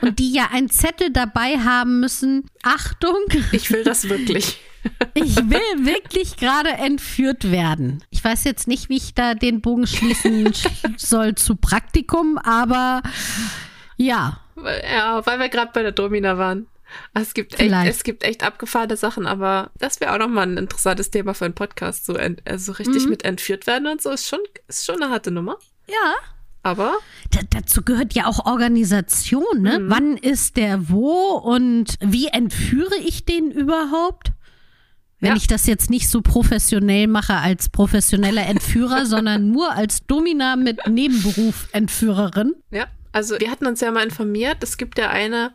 Und 0.00 0.18
die 0.18 0.32
ja 0.32 0.48
einen 0.52 0.68
Zettel 0.68 1.10
dabei 1.10 1.58
haben 1.58 2.00
müssen. 2.00 2.46
Achtung, 2.62 3.16
Ich 3.52 3.70
will 3.70 3.84
das 3.84 4.08
wirklich. 4.08 4.58
ich 5.14 5.36
will 5.36 5.84
wirklich 5.86 6.36
gerade 6.36 6.70
entführt 6.70 7.50
werden. 7.52 8.02
Ich 8.10 8.24
weiß 8.24 8.44
jetzt 8.44 8.66
nicht, 8.66 8.88
wie 8.88 8.96
ich 8.96 9.14
da 9.14 9.34
den 9.34 9.60
Bogen 9.60 9.86
schließen 9.86 10.48
sch- 10.48 10.68
soll 10.96 11.34
zu 11.36 11.54
Praktikum, 11.56 12.36
aber 12.38 13.02
ja, 13.96 14.40
Ja, 14.56 15.24
weil 15.24 15.38
wir 15.38 15.48
gerade 15.50 15.70
bei 15.72 15.82
der 15.82 15.92
Domina 15.92 16.36
waren. 16.38 16.66
Es 17.14 17.34
gibt 17.34 17.58
echt, 17.60 17.72
es 17.86 18.02
gibt 18.04 18.24
echt 18.24 18.42
abgefahrene 18.42 18.96
Sachen, 18.96 19.26
aber 19.26 19.70
das 19.78 20.00
wäre 20.00 20.12
auch 20.14 20.18
nochmal 20.18 20.46
ein 20.48 20.56
interessantes 20.58 21.10
Thema 21.10 21.34
für 21.34 21.44
einen 21.44 21.54
Podcast. 21.54 22.06
So, 22.06 22.14
ent, 22.14 22.42
also 22.48 22.72
richtig 22.72 23.04
Mhm. 23.04 23.10
mit 23.10 23.24
entführt 23.24 23.66
werden 23.66 23.86
und 23.88 24.00
so 24.02 24.10
ist 24.10 24.28
schon, 24.28 24.40
ist 24.68 24.84
schon 24.86 25.02
eine 25.02 25.10
harte 25.12 25.30
Nummer. 25.30 25.56
ja. 25.86 26.14
Aber 26.62 26.92
Da, 27.30 27.40
dazu 27.48 27.80
gehört 27.82 28.12
ja 28.12 28.26
auch 28.26 28.44
Organisation, 28.44 29.62
ne? 29.62 29.78
Wann 29.84 30.18
ist 30.18 30.58
der 30.58 30.90
wo 30.90 31.32
und 31.38 31.94
wie 32.00 32.26
entführe 32.26 32.96
ich 33.02 33.24
den 33.24 33.50
überhaupt? 33.50 34.32
Wenn 35.20 35.30
Ja. 35.30 35.36
ich 35.36 35.46
das 35.46 35.66
jetzt 35.66 35.88
nicht 35.88 36.10
so 36.10 36.20
professionell 36.20 37.06
mache 37.06 37.34
als 37.36 37.70
professioneller 37.70 38.44
Entführer, 38.46 39.06
sondern 39.06 39.50
nur 39.50 39.72
als 39.72 40.04
Domina 40.06 40.56
mit 40.56 40.86
Nebenberuf 40.86 41.68
Entführerin. 41.72 42.54
ja, 42.70 42.84
also 43.12 43.40
wir 43.40 43.50
hatten 43.50 43.64
uns 43.66 43.80
ja 43.80 43.90
mal 43.90 44.04
informiert. 44.04 44.58
Es 44.62 44.76
gibt 44.76 44.98
ja 44.98 45.08
eine, 45.08 45.52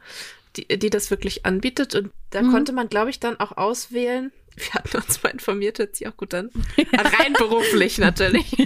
die, 0.58 0.68
die 0.80 0.89
das 0.89 1.10
wirklich 1.12 1.46
anbietet 1.46 1.96
und 1.96 2.12
da 2.32 2.41
Mhm. 2.41 2.52
konnte 2.52 2.72
man, 2.74 2.89
glaube 2.89 3.10
ich, 3.10 3.20
dann 3.20 3.39
auch 3.39 3.58
auswählen. 3.58 4.32
Wir 4.56 4.74
hatten 4.74 4.98
uns 4.98 5.22
mal 5.22 5.30
informiert, 5.30 5.80
hört 5.80 5.96
sich 5.96 6.08
auch 6.08 6.15
gut 6.18 6.34
an. 6.34 6.50
Rein 6.94 7.34
beruflich 7.34 7.98
natürlich. 7.98 8.56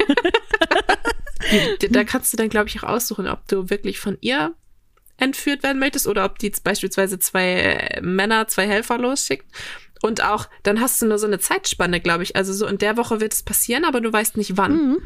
Da 1.92 2.04
kannst 2.04 2.32
du 2.32 2.38
dann, 2.38 2.50
glaube 2.50 2.68
ich, 2.68 2.78
auch 2.80 2.88
aussuchen, 2.88 3.28
ob 3.28 3.48
du 3.48 3.70
wirklich 3.72 4.00
von 4.00 4.18
ihr 4.22 4.54
entführt 5.18 5.64
werden 5.64 5.80
möchtest 5.80 6.06
oder 6.06 6.26
ob 6.26 6.38
die 6.38 6.52
beispielsweise 6.64 7.18
zwei 7.18 7.54
äh, 7.54 8.02
Männer, 8.02 8.48
zwei 8.48 8.68
Helfer 8.68 8.98
losschickt. 9.00 9.46
Und 10.02 10.24
auch, 10.24 10.48
dann 10.64 10.80
hast 10.80 11.02
du 11.02 11.08
nur 11.08 11.18
so 11.18 11.26
eine 11.28 11.40
Zeitspanne, 11.40 12.02
glaube 12.02 12.24
ich. 12.24 12.36
Also 12.36 12.54
so 12.54 12.68
in 12.68 12.78
der 12.78 12.98
Woche 12.98 13.20
wird 13.20 13.34
es 13.34 13.42
passieren, 13.44 13.84
aber 13.84 14.00
du 14.00 14.14
weißt 14.14 14.38
nicht 14.38 14.58
wann. 14.58 14.98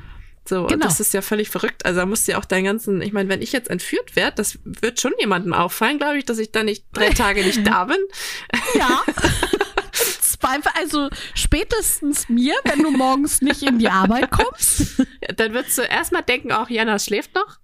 So, 0.48 0.62
und 0.64 0.68
Genau. 0.68 0.86
das 0.86 1.00
ist 1.00 1.14
ja 1.14 1.22
völlig 1.22 1.50
verrückt. 1.50 1.86
Also 1.86 2.02
da 2.02 2.06
musst 2.06 2.28
du 2.28 2.34
ja 2.34 2.38
auch 2.38 2.46
deinen 2.46 2.66
ganzen, 2.66 3.02
ich 3.02 3.14
meine, 3.14 3.30
wenn 3.30 3.42
ich 3.42 3.52
jetzt 3.54 3.70
entführt 3.70 4.16
werde, 4.16 4.36
das 4.36 4.60
wird 4.66 5.00
schon 5.00 5.14
jemandem 5.20 5.54
auffallen, 5.54 5.98
glaube 6.00 6.18
ich, 6.18 6.26
dass 6.26 6.38
ich 6.38 6.52
da 6.52 6.64
nicht 6.64 6.86
drei 6.94 7.10
Tage 7.14 7.44
nicht 7.44 7.66
da 7.66 7.86
bin. 7.86 7.98
Ja. 8.76 9.02
Also 10.78 11.10
spätestens 11.36 12.28
mir, 12.28 12.54
wenn 12.66 12.80
du 12.84 12.92
morgens 12.92 13.42
nicht 13.42 13.64
in 13.64 13.80
die 13.80 13.88
Arbeit 13.88 14.30
kommst. 14.30 15.00
Ja, 15.22 15.34
Dann 15.38 15.54
würdest 15.54 15.78
du 15.78 15.84
erstmal 15.84 16.22
denken, 16.22 16.52
auch 16.52 16.70
Jana 16.70 17.00
schläft 17.00 17.34
noch. 17.34 17.60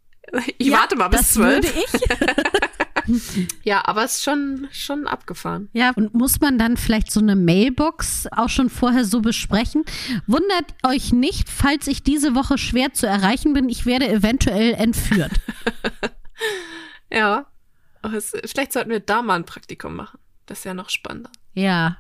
Ich 0.58 0.68
Ja, 0.68 0.78
warte 0.78 0.96
mal 0.96 1.10
bis 1.10 1.34
zwölf. 1.34 1.66
würde 1.66 1.78
ich. 1.78 2.02
Ja, 3.64 3.86
aber 3.88 4.04
es 4.04 4.16
ist 4.18 4.24
schon, 4.24 4.68
schon 4.72 5.08
abgefahren. 5.08 5.70
Ja, 5.74 5.92
und 5.96 6.14
muss 6.14 6.40
man 6.40 6.58
dann 6.58 6.78
vielleicht 6.78 7.12
so 7.12 7.20
eine 7.20 7.36
Mailbox 7.36 8.28
auch 8.32 8.50
schon 8.50 8.70
vorher 8.70 9.06
so 9.06 9.22
besprechen? 9.22 9.84
Wundert 10.28 10.74
euch 10.86 11.12
nicht, 11.12 11.50
falls 11.50 11.88
ich 11.88 12.04
diese 12.04 12.36
Woche 12.36 12.58
schwer 12.58 12.94
zu 12.94 13.08
erreichen 13.08 13.54
bin, 13.54 13.70
ich 13.70 13.86
werde 13.86 14.08
eventuell 14.08 14.74
entführt. 14.74 15.32
Ja. 17.12 17.48
Es, 18.04 18.32
vielleicht 18.46 18.72
sollten 18.72 18.92
wir 18.92 19.00
da 19.00 19.22
mal 19.22 19.36
ein 19.36 19.46
Praktikum 19.46 19.96
machen. 19.96 20.20
Das 20.46 20.60
ist 20.60 20.64
ja 20.64 20.74
noch 20.74 20.90
spannender. 20.90 21.32
ja, 21.54 21.98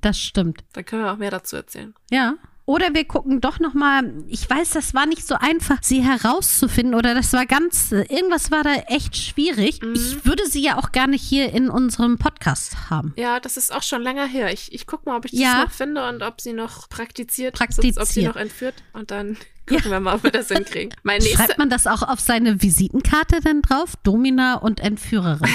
das 0.00 0.18
stimmt. 0.18 0.64
Dann 0.72 0.84
können 0.84 1.04
wir 1.04 1.12
auch 1.12 1.16
mehr 1.16 1.30
dazu 1.30 1.54
erzählen. 1.56 1.94
Ja. 2.10 2.34
Oder 2.72 2.94
wir 2.94 3.04
gucken 3.04 3.42
doch 3.42 3.60
noch 3.60 3.74
mal. 3.74 4.14
Ich 4.28 4.48
weiß, 4.48 4.70
das 4.70 4.94
war 4.94 5.04
nicht 5.04 5.26
so 5.26 5.34
einfach, 5.34 5.76
sie 5.82 6.00
herauszufinden 6.02 6.94
oder 6.94 7.14
das 7.14 7.34
war 7.34 7.44
ganz. 7.44 7.92
Irgendwas 7.92 8.50
war 8.50 8.62
da 8.64 8.72
echt 8.86 9.14
schwierig. 9.14 9.82
Mhm. 9.82 9.92
Ich 9.92 10.24
würde 10.24 10.46
sie 10.46 10.62
ja 10.62 10.78
auch 10.78 10.90
gerne 10.90 11.14
hier 11.14 11.52
in 11.52 11.68
unserem 11.68 12.16
Podcast 12.16 12.88
haben. 12.88 13.12
Ja, 13.18 13.40
das 13.40 13.58
ist 13.58 13.74
auch 13.74 13.82
schon 13.82 14.00
länger 14.00 14.24
her. 14.24 14.50
Ich, 14.54 14.72
ich 14.72 14.86
gucke 14.86 15.06
mal, 15.06 15.18
ob 15.18 15.26
ich 15.26 15.32
das 15.32 15.40
Ja. 15.40 15.64
noch 15.64 15.70
finde 15.70 16.08
und 16.08 16.22
ob 16.22 16.40
sie 16.40 16.54
noch 16.54 16.88
praktiziert, 16.88 17.54
Praktiziert. 17.54 17.96
sonst 17.96 18.08
ob 18.08 18.14
sie 18.14 18.24
noch 18.26 18.36
entführt. 18.36 18.76
Und 18.94 19.10
dann 19.10 19.36
gucken 19.68 19.90
wir 19.90 20.00
mal, 20.00 20.14
ob 20.14 20.22
wir 20.22 20.30
das 20.30 20.48
hinkriegen. 20.48 20.94
Schreibt 21.34 21.58
man 21.58 21.68
das 21.68 21.86
auch 21.86 22.00
auf 22.02 22.20
seine 22.20 22.62
Visitenkarte 22.62 23.40
denn 23.42 23.60
drauf? 23.60 23.96
Domina 24.02 24.54
und 24.54 24.80
Entführerin. 24.80 25.46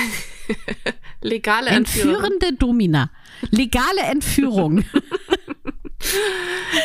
legale 1.23 1.71
Entführung. 1.71 2.13
Entführende 2.13 2.53
Domina. 2.59 3.09
Legale 3.49 4.01
Entführung. 4.01 4.83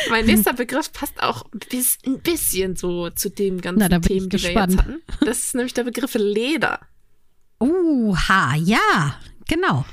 mein 0.09 0.25
nächster 0.25 0.53
Begriff 0.53 0.91
passt 0.91 1.21
auch 1.21 1.43
bis, 1.69 1.97
ein 2.05 2.19
bisschen 2.21 2.75
so 2.75 3.09
zu 3.09 3.29
dem 3.29 3.61
ganzen 3.61 3.79
Na, 3.79 3.89
da 3.89 3.99
bin 3.99 4.07
Themen, 4.07 4.29
ich 4.33 4.41
die 4.41 4.43
wir 4.43 4.49
gespannt. 4.53 4.71
jetzt 4.73 4.81
hatten. 4.81 5.01
Das 5.25 5.37
ist 5.39 5.55
nämlich 5.55 5.73
der 5.73 5.83
Begriff 5.83 6.13
Leder. 6.15 6.79
Uha, 7.59 8.55
ja, 8.55 9.15
genau. 9.47 9.85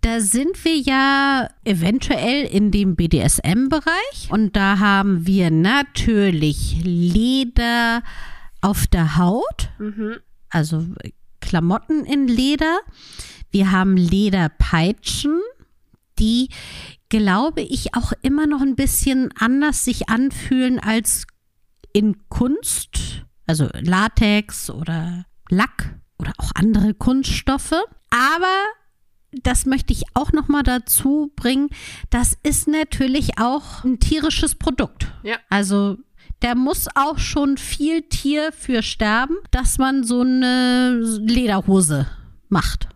Da 0.00 0.20
sind 0.20 0.64
wir 0.64 0.76
ja 0.76 1.48
eventuell 1.64 2.44
in 2.44 2.70
dem 2.70 2.94
BDSM-Bereich 2.94 4.28
und 4.30 4.54
da 4.54 4.78
haben 4.78 5.26
wir 5.26 5.50
natürlich 5.50 6.76
Leder 6.84 8.02
auf 8.60 8.86
der 8.86 9.16
Haut, 9.16 9.70
Mhm. 9.78 10.16
also 10.50 10.86
Klamotten 11.40 12.04
in 12.04 12.28
Leder. 12.28 12.78
Wir 13.50 13.70
haben 13.72 13.96
Lederpeitschen, 13.96 15.40
die, 16.18 16.48
glaube 17.08 17.62
ich, 17.62 17.94
auch 17.94 18.12
immer 18.22 18.46
noch 18.46 18.60
ein 18.60 18.76
bisschen 18.76 19.30
anders 19.38 19.84
sich 19.84 20.08
anfühlen 20.08 20.78
als 20.78 21.26
in 21.92 22.28
Kunst, 22.28 23.24
also 23.46 23.68
Latex 23.80 24.70
oder 24.70 25.24
Lack 25.48 25.98
oder 26.18 26.32
auch 26.38 26.52
andere 26.54 26.94
Kunststoffe. 26.94 27.74
Aber 28.10 28.56
das 29.32 29.66
möchte 29.66 29.92
ich 29.92 30.04
auch 30.14 30.32
noch 30.32 30.48
mal 30.48 30.62
dazu 30.62 31.32
bringen. 31.36 31.68
Das 32.10 32.36
ist 32.42 32.68
natürlich 32.68 33.38
auch 33.38 33.84
ein 33.84 34.00
tierisches 34.00 34.54
Produkt. 34.54 35.12
Ja. 35.22 35.36
Also 35.48 35.98
der 36.42 36.54
muss 36.54 36.86
auch 36.94 37.18
schon 37.18 37.56
viel 37.56 38.02
Tier 38.02 38.52
für 38.52 38.82
sterben, 38.82 39.36
dass 39.50 39.78
man 39.78 40.04
so 40.04 40.20
eine 40.20 41.00
Lederhose 41.20 42.06
macht. 42.48 42.88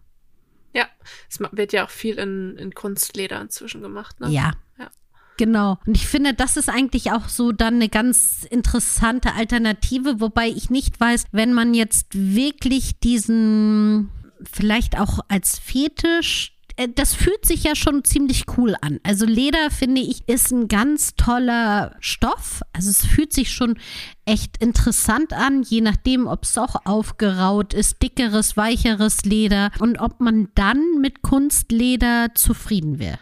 Ja, 0.72 0.86
es 1.28 1.38
wird 1.40 1.72
ja 1.72 1.84
auch 1.84 1.90
viel 1.90 2.16
in, 2.16 2.56
in 2.56 2.74
Kunstleder 2.74 3.40
inzwischen 3.40 3.82
gemacht. 3.82 4.20
Ne? 4.20 4.30
Ja. 4.30 4.52
Ja. 4.78 4.90
Genau. 5.36 5.78
Und 5.86 5.96
ich 5.96 6.06
finde, 6.06 6.34
das 6.34 6.56
ist 6.56 6.68
eigentlich 6.68 7.12
auch 7.12 7.28
so 7.28 7.52
dann 7.52 7.74
eine 7.74 7.88
ganz 7.88 8.44
interessante 8.48 9.34
Alternative, 9.34 10.20
wobei 10.20 10.48
ich 10.48 10.70
nicht 10.70 11.00
weiß, 11.00 11.24
wenn 11.32 11.52
man 11.52 11.74
jetzt 11.74 12.08
wirklich 12.12 12.98
diesen 13.00 14.10
vielleicht 14.50 14.98
auch 14.98 15.20
als 15.28 15.58
Fetisch 15.58 16.58
das 16.94 17.14
fühlt 17.14 17.44
sich 17.44 17.64
ja 17.64 17.74
schon 17.74 18.04
ziemlich 18.04 18.44
cool 18.56 18.74
an. 18.80 19.00
Also 19.02 19.26
Leder, 19.26 19.70
finde 19.70 20.00
ich, 20.00 20.28
ist 20.28 20.50
ein 20.50 20.68
ganz 20.68 21.14
toller 21.16 21.94
Stoff. 22.00 22.62
Also 22.72 22.90
es 22.90 23.04
fühlt 23.04 23.32
sich 23.32 23.52
schon 23.52 23.78
echt 24.24 24.56
interessant 24.58 25.32
an, 25.32 25.62
je 25.62 25.80
nachdem, 25.80 26.26
ob 26.26 26.44
es 26.44 26.56
auch 26.58 26.76
aufgeraut 26.84 27.74
ist, 27.74 28.02
dickeres, 28.02 28.56
weicheres 28.56 29.24
Leder 29.24 29.70
und 29.80 29.98
ob 30.00 30.20
man 30.20 30.48
dann 30.54 31.00
mit 31.00 31.22
Kunstleder 31.22 32.28
zufrieden 32.34 32.98
wäre. 32.98 33.18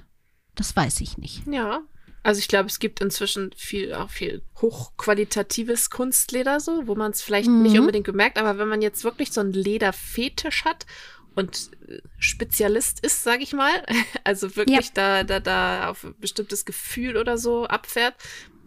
Das 0.54 0.76
weiß 0.76 1.00
ich 1.00 1.18
nicht. 1.18 1.42
Ja. 1.46 1.80
Also 2.22 2.38
ich 2.38 2.48
glaube, 2.48 2.66
es 2.68 2.80
gibt 2.80 3.00
inzwischen 3.00 3.50
viel, 3.56 3.94
auch 3.94 4.10
viel 4.10 4.42
hochqualitatives 4.60 5.88
Kunstleder 5.88 6.60
so, 6.60 6.86
wo 6.86 6.94
man 6.94 7.12
es 7.12 7.22
vielleicht 7.22 7.48
Mhm. 7.48 7.62
nicht 7.62 7.78
unbedingt 7.78 8.04
bemerkt, 8.04 8.36
aber 8.38 8.58
wenn 8.58 8.68
man 8.68 8.82
jetzt 8.82 9.04
wirklich 9.04 9.32
so 9.32 9.40
einen 9.40 9.54
Lederfetisch 9.54 10.66
hat 10.66 10.84
und 11.34 11.70
äh, 11.88 11.98
Spezialist 12.18 13.00
ist, 13.00 13.22
sage 13.22 13.42
ich 13.42 13.52
mal, 13.52 13.84
also 14.24 14.56
wirklich 14.56 14.92
da, 14.92 15.24
da, 15.24 15.40
da 15.40 15.88
auf 15.90 16.04
ein 16.04 16.14
bestimmtes 16.18 16.64
Gefühl 16.64 17.16
oder 17.16 17.38
so 17.38 17.66
abfährt, 17.66 18.14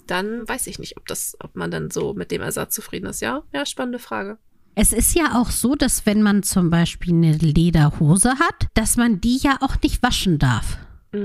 dann 0.08 0.48
weiß 0.48 0.68
ich 0.68 0.80
nicht, 0.80 0.98
ob 0.98 1.08
das, 1.08 1.38
ob 1.40 1.56
man 1.56 1.72
dann 1.72 1.90
so 1.90 2.14
mit 2.14 2.32
dem 2.32 2.42
Ersatz 2.42 2.76
zufrieden 2.76 3.08
ist. 3.08 3.22
Ja, 3.22 3.44
ja, 3.54 3.66
spannende 3.66 4.00
Frage. 4.00 4.38
Es 4.76 4.92
ist 4.92 5.16
ja 5.16 5.40
auch 5.40 5.52
so, 5.52 5.76
dass 5.76 6.06
wenn 6.06 6.22
man 6.22 6.42
zum 6.44 6.70
Beispiel 6.70 7.14
eine 7.14 7.34
Lederhose 7.34 8.40
hat, 8.40 8.68
dass 8.74 8.98
man 8.98 9.22
die 9.22 9.38
ja 9.38 9.58
auch 9.62 9.76
nicht 9.82 10.02
waschen 10.02 10.40
darf. 10.40 10.78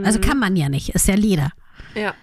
Also 0.05 0.21
kann 0.21 0.39
man 0.39 0.55
ja 0.55 0.69
nicht, 0.69 0.91
ist 0.91 1.09
ja 1.09 1.15
Leder. 1.15 1.51
Ja. 1.95 2.15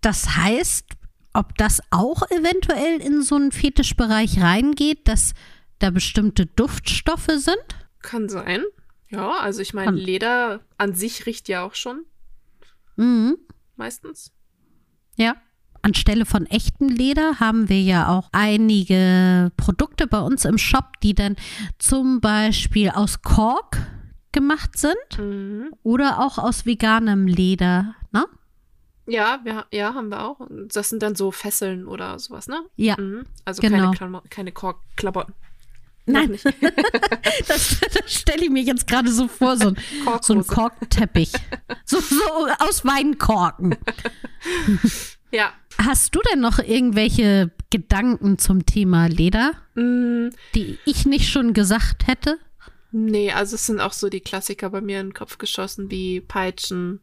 Das 0.00 0.36
heißt, 0.36 0.86
ob 1.34 1.56
das 1.56 1.80
auch 1.90 2.28
eventuell 2.30 3.00
in 3.00 3.22
so 3.22 3.36
einen 3.36 3.52
Fetischbereich 3.52 4.40
reingeht, 4.40 5.06
dass 5.06 5.34
da 5.78 5.90
bestimmte 5.90 6.46
Duftstoffe 6.46 7.30
sind? 7.36 7.56
Kann 8.02 8.28
sein. 8.28 8.62
Ja, 9.08 9.32
also 9.40 9.60
ich 9.60 9.74
meine, 9.74 9.92
Leder 9.92 10.60
an 10.78 10.94
sich 10.94 11.26
riecht 11.26 11.48
ja 11.48 11.62
auch 11.62 11.74
schon 11.74 12.04
Mhm. 12.96 13.36
meistens. 13.76 14.32
Ja. 15.16 15.34
Anstelle 15.84 16.26
von 16.26 16.46
echten 16.46 16.88
Leder 16.88 17.40
haben 17.40 17.68
wir 17.68 17.80
ja 17.82 18.08
auch 18.08 18.28
einige 18.32 19.50
Produkte 19.56 20.06
bei 20.06 20.20
uns 20.20 20.44
im 20.44 20.56
Shop, 20.56 21.00
die 21.02 21.12
dann 21.14 21.34
zum 21.78 22.20
Beispiel 22.20 22.90
aus 22.90 23.22
Kork 23.22 23.78
gemacht 24.30 24.78
sind 24.78 25.18
Mhm. 25.18 25.72
oder 25.82 26.20
auch 26.20 26.38
aus 26.38 26.66
veganem 26.66 27.26
Leder. 27.26 27.96
Ne? 28.12 28.24
Ja, 29.06 29.40
wir, 29.42 29.66
ja, 29.72 29.92
haben 29.94 30.08
wir 30.10 30.22
auch. 30.24 30.46
Das 30.68 30.88
sind 30.88 31.02
dann 31.02 31.16
so 31.16 31.32
Fesseln 31.32 31.88
oder 31.88 32.18
sowas, 32.20 32.46
ne? 32.46 32.62
Ja. 32.76 32.94
Mhm. 32.98 33.24
Also 33.44 33.60
Genau. 33.60 33.78
keine, 33.78 33.90
Klamo 33.96 34.22
keine 34.30 34.52
Korkklamotten. 34.52 35.34
Nein, 36.06 36.36
das, 37.48 37.78
das 37.80 38.12
stelle 38.12 38.44
ich 38.44 38.50
mir 38.50 38.62
jetzt 38.62 38.86
gerade 38.88 39.10
so 39.12 39.28
vor, 39.28 39.56
so 39.56 39.68
ein, 39.68 39.76
so 40.20 40.34
ein 40.34 40.46
Korkteppich. 40.46 41.32
So, 41.84 42.00
so 42.00 42.48
aus 42.58 42.84
Weinkorken. 42.84 43.76
Ja. 45.30 45.52
Hast 45.78 46.14
du 46.14 46.20
denn 46.30 46.40
noch 46.40 46.58
irgendwelche 46.58 47.50
Gedanken 47.70 48.38
zum 48.38 48.66
Thema 48.66 49.06
Leder, 49.06 49.52
Mm, 49.74 50.28
die 50.54 50.78
ich 50.84 51.06
nicht 51.06 51.30
schon 51.30 51.54
gesagt 51.54 52.06
hätte? 52.06 52.38
nee, 52.90 53.32
also 53.32 53.54
es 53.54 53.64
sind 53.64 53.80
auch 53.80 53.94
so 53.94 54.10
die 54.10 54.20
Klassiker 54.20 54.68
bei 54.68 54.82
mir 54.82 55.00
in 55.00 55.06
den 55.08 55.14
Kopf 55.14 55.38
geschossen, 55.38 55.90
wie 55.90 56.20
Peitschen. 56.20 57.00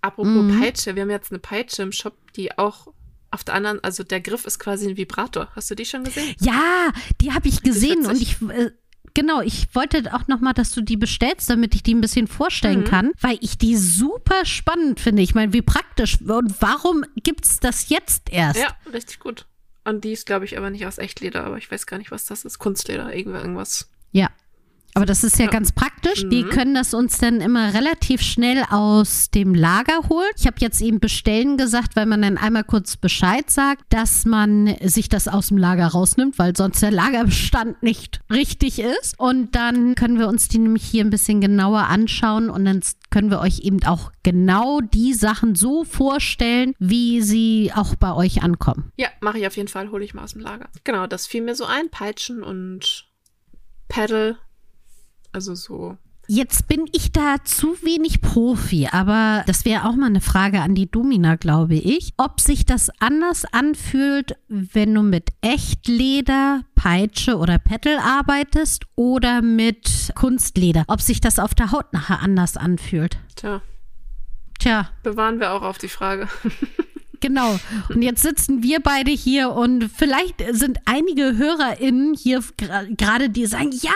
Apropos 0.00 0.32
Mhm. 0.32 0.60
Peitsche, 0.60 0.96
wir 0.96 1.02
haben 1.02 1.10
jetzt 1.10 1.30
eine 1.30 1.38
Peitsche 1.38 1.82
im 1.82 1.92
Shop, 1.92 2.16
die 2.34 2.58
auch 2.58 2.88
auf 3.34 3.44
der 3.44 3.54
anderen, 3.54 3.82
also 3.84 4.02
der 4.04 4.20
Griff 4.20 4.46
ist 4.46 4.58
quasi 4.58 4.88
ein 4.88 4.96
Vibrator. 4.96 5.48
Hast 5.54 5.70
du 5.70 5.74
die 5.74 5.84
schon 5.84 6.04
gesehen? 6.04 6.34
Ja, 6.40 6.92
die 7.20 7.32
habe 7.32 7.48
ich 7.48 7.62
gesehen 7.62 8.06
und 8.06 8.20
ich 8.20 8.40
äh, 8.42 8.70
genau, 9.12 9.40
ich 9.42 9.66
wollte 9.74 10.12
auch 10.14 10.26
noch 10.28 10.40
mal, 10.40 10.52
dass 10.54 10.70
du 10.70 10.80
die 10.80 10.96
bestellst, 10.96 11.50
damit 11.50 11.74
ich 11.74 11.82
die 11.82 11.94
ein 11.94 12.00
bisschen 12.00 12.26
vorstellen 12.26 12.80
Mhm. 12.80 12.84
kann, 12.84 13.12
weil 13.20 13.38
ich 13.40 13.58
die 13.58 13.76
super 13.76 14.44
spannend 14.44 15.00
finde. 15.00 15.22
Ich 15.22 15.34
meine, 15.34 15.52
wie 15.52 15.62
praktisch 15.62 16.20
und 16.20 16.54
warum 16.60 17.04
gibt's 17.22 17.60
das 17.60 17.88
jetzt 17.90 18.30
erst? 18.32 18.58
Ja, 18.58 18.68
richtig 18.92 19.18
gut. 19.20 19.46
Und 19.84 20.04
die 20.04 20.12
ist, 20.12 20.24
glaube 20.26 20.46
ich, 20.46 20.56
aber 20.56 20.70
nicht 20.70 20.86
aus 20.86 20.96
Echtleder, 20.98 21.44
aber 21.44 21.58
ich 21.58 21.70
weiß 21.70 21.86
gar 21.86 21.98
nicht, 21.98 22.10
was 22.10 22.24
das 22.24 22.44
ist. 22.46 22.58
Kunstleder, 22.58 23.14
irgend- 23.14 23.36
irgendwas. 23.36 23.90
Ja. 24.12 24.30
Aber 24.96 25.06
das 25.06 25.24
ist 25.24 25.38
ja, 25.38 25.46
Ja. 25.46 25.50
ganz 25.50 25.72
praktisch. 25.72 26.22
Mhm. 26.24 26.48
können 26.50 26.74
das 26.74 26.94
uns 26.94 27.18
dann 27.18 27.40
immer 27.40 27.74
relativ 27.74 28.20
schnell 28.20 28.62
aus 28.70 29.30
dem 29.30 29.54
Lager 29.54 30.08
holen. 30.08 30.28
Ich 30.36 30.46
habe 30.46 30.56
jetzt 30.60 30.80
eben 30.80 31.00
bestellen 31.00 31.56
gesagt, 31.56 31.96
weil 31.96 32.06
man 32.06 32.22
dann 32.22 32.38
einmal 32.38 32.62
kurz 32.64 32.96
Bescheid 32.96 33.50
sagt, 33.50 33.82
dass 33.92 34.24
man 34.24 34.76
sich 34.82 35.08
das 35.08 35.26
aus 35.26 35.48
dem 35.48 35.58
Lager 35.58 35.86
rausnimmt, 35.88 36.38
weil 36.38 36.54
sonst 36.56 36.80
der 36.82 36.90
Lagerbestand 36.92 37.82
nicht 37.82 38.20
richtig 38.30 38.78
ist. 38.78 39.18
Und 39.18 39.54
dann 39.56 39.94
können 39.96 40.18
wir 40.18 40.28
uns 40.28 40.46
die 40.48 40.58
nämlich 40.58 40.84
hier 40.84 41.04
ein 41.04 41.10
bisschen 41.10 41.40
genauer 41.40 41.80
anschauen 41.88 42.48
und 42.50 42.64
dann 42.64 42.80
können 43.10 43.30
wir 43.30 43.40
euch 43.40 43.60
eben 43.60 43.82
auch 43.84 44.12
genau 44.22 44.80
die 44.80 45.14
Sachen 45.14 45.54
so 45.56 45.84
vorstellen, 45.84 46.74
wie 46.78 47.20
sie 47.22 47.72
auch 47.74 47.94
bei 47.96 48.12
euch 48.14 48.42
ankommen. 48.42 48.92
Ja, 48.96 49.08
mache 49.20 49.38
ich 49.38 49.46
auf 49.46 49.56
jeden 49.56 49.68
Fall, 49.68 49.90
hole 49.90 50.04
ich 50.04 50.14
mal 50.14 50.22
aus 50.24 50.32
dem 50.34 50.42
Lager. 50.42 50.68
Genau, 50.84 51.06
das 51.06 51.26
fiel 51.26 51.42
mir 51.42 51.54
so 51.54 51.64
ein. 51.64 51.90
Peitschen 51.90 52.42
und 52.42 53.06
Paddle. 53.88 54.36
Also 55.34 55.54
so. 55.54 55.96
Jetzt 56.26 56.68
bin 56.68 56.86
ich 56.92 57.12
da 57.12 57.36
zu 57.44 57.76
wenig 57.82 58.22
Profi, 58.22 58.88
aber 58.90 59.44
das 59.46 59.66
wäre 59.66 59.84
auch 59.84 59.94
mal 59.94 60.06
eine 60.06 60.22
Frage 60.22 60.60
an 60.60 60.74
die 60.74 60.90
Domina, 60.90 61.34
glaube 61.36 61.74
ich. 61.74 62.14
Ob 62.16 62.40
sich 62.40 62.64
das 62.64 62.88
anders 62.98 63.44
anfühlt, 63.52 64.36
wenn 64.48 64.94
du 64.94 65.02
mit 65.02 65.30
Echtleder, 65.42 66.62
Peitsche 66.76 67.36
oder 67.36 67.58
Pettel 67.58 67.98
arbeitest 67.98 68.84
oder 68.94 69.42
mit 69.42 70.12
Kunstleder. 70.14 70.84
Ob 70.86 71.02
sich 71.02 71.20
das 71.20 71.38
auf 71.38 71.54
der 71.54 71.72
Haut 71.72 71.92
nachher 71.92 72.20
anders 72.20 72.56
anfühlt. 72.56 73.18
Tja, 73.36 73.60
Tja, 74.58 74.88
bewahren 75.02 75.40
wir 75.40 75.52
auch 75.52 75.62
auf 75.62 75.78
die 75.78 75.88
Frage. 75.88 76.28
genau. 77.20 77.58
Und 77.88 78.02
jetzt 78.02 78.22
sitzen 78.22 78.62
wir 78.62 78.80
beide 78.80 79.10
hier 79.10 79.50
und 79.50 79.90
vielleicht 79.94 80.42
sind 80.52 80.78
einige 80.84 81.36
HörerInnen 81.36 82.14
hier 82.14 82.42
gerade, 82.96 83.30
die 83.30 83.46
sagen, 83.46 83.70
ja! 83.72 83.92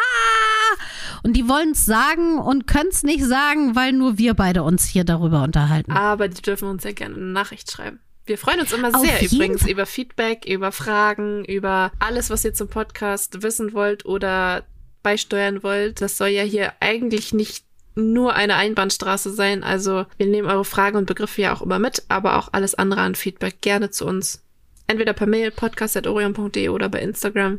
Und 1.22 1.35
die 1.35 1.48
wollen 1.48 1.72
es 1.72 1.87
sagen 1.87 2.38
und 2.38 2.66
können 2.66 2.90
es 2.90 3.02
nicht 3.02 3.24
sagen, 3.24 3.74
weil 3.74 3.92
nur 3.92 4.18
wir 4.18 4.35
beide 4.35 4.62
uns 4.62 4.85
hier 4.85 5.04
darüber 5.04 5.42
unterhalten. 5.42 5.92
Aber 5.92 6.28
die 6.28 6.42
dürfen 6.42 6.68
uns 6.68 6.83
sehr 6.83 6.94
gerne 6.94 7.14
eine 7.16 7.24
Nachricht 7.24 7.70
schreiben. 7.70 8.00
Wir 8.26 8.37
freuen 8.37 8.61
uns 8.61 8.72
immer 8.72 8.92
sehr 9.00 9.22
übrigens 9.22 9.62
Fall. 9.62 9.70
über 9.70 9.87
Feedback, 9.87 10.44
über 10.44 10.70
Fragen, 10.70 11.46
über 11.46 11.92
alles, 11.98 12.28
was 12.28 12.44
ihr 12.44 12.52
zum 12.52 12.68
Podcast 12.68 13.42
wissen 13.42 13.72
wollt 13.72 14.04
oder 14.04 14.64
beisteuern 15.02 15.62
wollt. 15.62 16.02
Das 16.02 16.18
soll 16.18 16.28
ja 16.28 16.42
hier 16.42 16.74
eigentlich 16.81 17.33
nicht 17.33 17.64
nur 17.98 18.34
eine 18.34 18.56
Einbahnstraße 18.56 19.32
sein. 19.32 19.62
Also 19.62 20.06
wir 20.16 20.26
nehmen 20.26 20.48
eure 20.48 20.64
Fragen 20.64 20.96
und 20.96 21.06
Begriffe 21.06 21.42
ja 21.42 21.52
auch 21.54 21.62
immer 21.62 21.78
mit, 21.78 22.04
aber 22.08 22.38
auch 22.38 22.48
alles 22.52 22.74
andere 22.74 23.00
an 23.02 23.14
Feedback 23.14 23.61
gerne 23.61 23.90
zu 23.90 24.06
uns. 24.06 24.42
Entweder 24.87 25.12
per 25.12 25.26
Mail 25.26 25.50
podcast.orion.de 25.50 26.68
oder 26.70 26.88
bei 26.88 27.00
Instagram. 27.00 27.58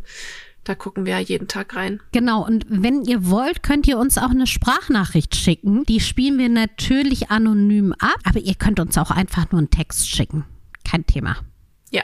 Da 0.64 0.76
gucken 0.76 1.06
wir 1.06 1.14
ja 1.14 1.20
jeden 1.20 1.48
Tag 1.48 1.76
rein. 1.76 2.00
Genau, 2.12 2.46
und 2.46 2.66
wenn 2.68 3.04
ihr 3.04 3.30
wollt, 3.30 3.64
könnt 3.64 3.88
ihr 3.88 3.98
uns 3.98 4.18
auch 4.18 4.30
eine 4.32 4.46
Sprachnachricht 4.48 5.36
schicken. 5.36 5.84
Die 5.86 6.00
spielen 6.00 6.38
wir 6.38 6.50
natürlich 6.50 7.32
anonym 7.32 7.94
ab, 7.94 8.18
aber 8.24 8.40
ihr 8.40 8.56
könnt 8.56 8.80
uns 8.80 8.98
auch 8.98 9.10
einfach 9.12 9.52
nur 9.52 9.60
einen 9.60 9.70
Text 9.70 10.10
schicken. 10.10 10.46
Kein 10.84 11.06
Thema. 11.06 11.38
Ja. 11.92 12.04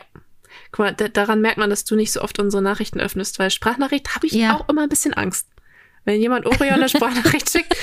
Guck 0.71 0.79
mal, 0.85 0.93
da, 0.93 1.07
daran 1.09 1.41
merkt 1.41 1.57
man, 1.57 1.69
dass 1.69 1.85
du 1.85 1.95
nicht 1.95 2.11
so 2.11 2.21
oft 2.21 2.39
unsere 2.39 2.63
Nachrichten 2.63 2.99
öffnest, 2.99 3.39
weil 3.39 3.51
Sprachnachricht 3.51 4.15
habe 4.15 4.27
ich 4.27 4.33
Ja. 4.33 4.55
auch 4.55 4.69
immer 4.69 4.83
ein 4.83 4.89
bisschen 4.89 5.13
Angst. 5.13 5.47
Wenn 6.05 6.21
jemand 6.21 6.45
Orion 6.45 6.75
eine 6.75 6.89
Sprachnachricht 6.95 7.49
schickt, 7.49 7.75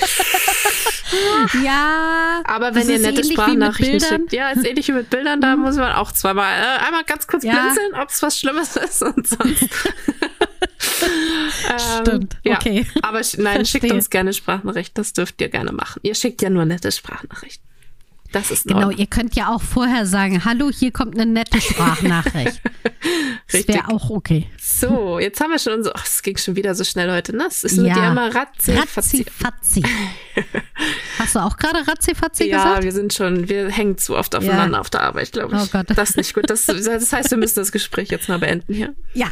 Ja, 1.63 2.41
aber 2.45 2.73
wenn 2.73 2.89
ihr 2.89 2.99
nette 2.99 3.23
Sprachnachrichten 3.23 3.99
schickt, 3.99 4.33
ja, 4.33 4.49
ist 4.51 4.65
ähnlich 4.65 4.87
wie 4.87 4.93
mit 4.93 5.09
Bildern, 5.09 5.41
da 5.41 5.55
muss 5.57 5.75
man 5.75 5.91
auch 5.93 6.11
zweimal 6.11 6.51
äh, 6.51 6.85
einmal 6.85 7.03
ganz 7.03 7.27
kurz 7.27 7.43
Ja. 7.43 7.53
blinzeln, 7.61 7.93
ob 8.01 8.09
es 8.09 8.21
was 8.21 8.39
Schlimmes 8.39 8.75
ist 8.77 9.01
und 9.03 9.27
sonst. 9.27 9.63
ähm, 11.69 11.79
Stimmt, 12.01 12.37
Ja. 12.43 12.55
okay. 12.55 12.85
Aber 13.01 13.19
sch- 13.19 13.41
nein, 13.41 13.65
schickt 13.65 13.81
Verstehe. 13.81 13.93
uns 13.93 14.09
gerne 14.09 14.33
Sprachnachrichten, 14.33 14.95
das 14.95 15.13
dürft 15.13 15.41
ihr 15.41 15.49
gerne 15.49 15.71
machen. 15.71 15.99
Ihr 16.03 16.15
schickt 16.15 16.41
ja 16.41 16.49
nur 16.49 16.65
nette 16.65 16.91
Sprachnachrichten. 16.91 17.67
Das 18.33 18.51
ist 18.51 18.67
Genau, 18.67 18.89
ihr 18.89 19.05
könnt 19.07 19.35
ja 19.35 19.49
auch 19.53 19.61
vorher 19.61 20.05
sagen, 20.05 20.43
hallo, 20.43 20.69
hier 20.69 20.91
kommt 20.91 21.15
eine 21.15 21.25
nette 21.31 21.61
Sprachnachricht. 21.61 22.61
Das 23.47 23.55
Richtig. 23.59 23.75
wäre 23.75 23.89
auch 23.89 24.09
okay. 24.09 24.47
So, 24.59 25.19
jetzt 25.19 25.39
haben 25.41 25.51
wir 25.51 25.59
schon 25.59 25.73
unsere. 25.73 25.93
Ach, 25.95 26.05
es 26.05 26.21
ging 26.23 26.37
schon 26.37 26.55
wieder 26.55 26.73
so 26.73 26.83
schnell 26.85 27.11
heute, 27.11 27.35
ne? 27.35 27.45
Es 27.47 27.63
ist 27.65 27.75
mit 27.77 27.87
Ja. 27.87 27.93
dir 27.95 28.07
immer 28.11 28.33
ratzi, 28.33 28.71
Ratzi, 28.71 29.25
fatzi. 29.29 29.83
Hast 31.19 31.35
du 31.35 31.39
auch 31.39 31.57
gerade 31.57 31.85
Ratzi, 31.85 32.15
fatzi 32.15 32.45
Ja, 32.45 32.63
gesagt? 32.63 32.83
wir 32.83 32.91
sind 32.93 33.13
schon, 33.13 33.49
wir 33.49 33.69
hängen 33.69 33.97
zu 33.97 34.15
oft 34.15 34.35
aufeinander 34.35 34.79
auf 34.79 34.89
der 34.89 35.01
Arbeit, 35.01 35.33
glaube 35.33 35.55
ich. 35.55 35.61
Oh 35.61 35.67
Gott. 35.71 35.87
Das 35.95 36.11
ist 36.11 36.17
nicht 36.17 36.33
gut. 36.33 36.49
Das, 36.49 36.65
das 36.65 37.13
heißt, 37.13 37.31
wir 37.31 37.37
müssen 37.37 37.59
das 37.59 37.71
Gespräch 37.73 38.09
jetzt 38.09 38.29
mal 38.29 38.39
beenden 38.39 38.73
hier. 38.73 38.93
Ja, 39.13 39.27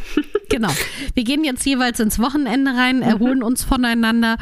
genau. 0.48 0.70
Wir 1.14 1.24
gehen 1.24 1.42
jetzt 1.42 1.64
jeweils 1.66 1.98
ins 1.98 2.18
Wochenende 2.20 2.72
rein, 2.72 3.02
erholen 3.02 3.42
uns 3.42 3.64
voneinander 3.64 4.36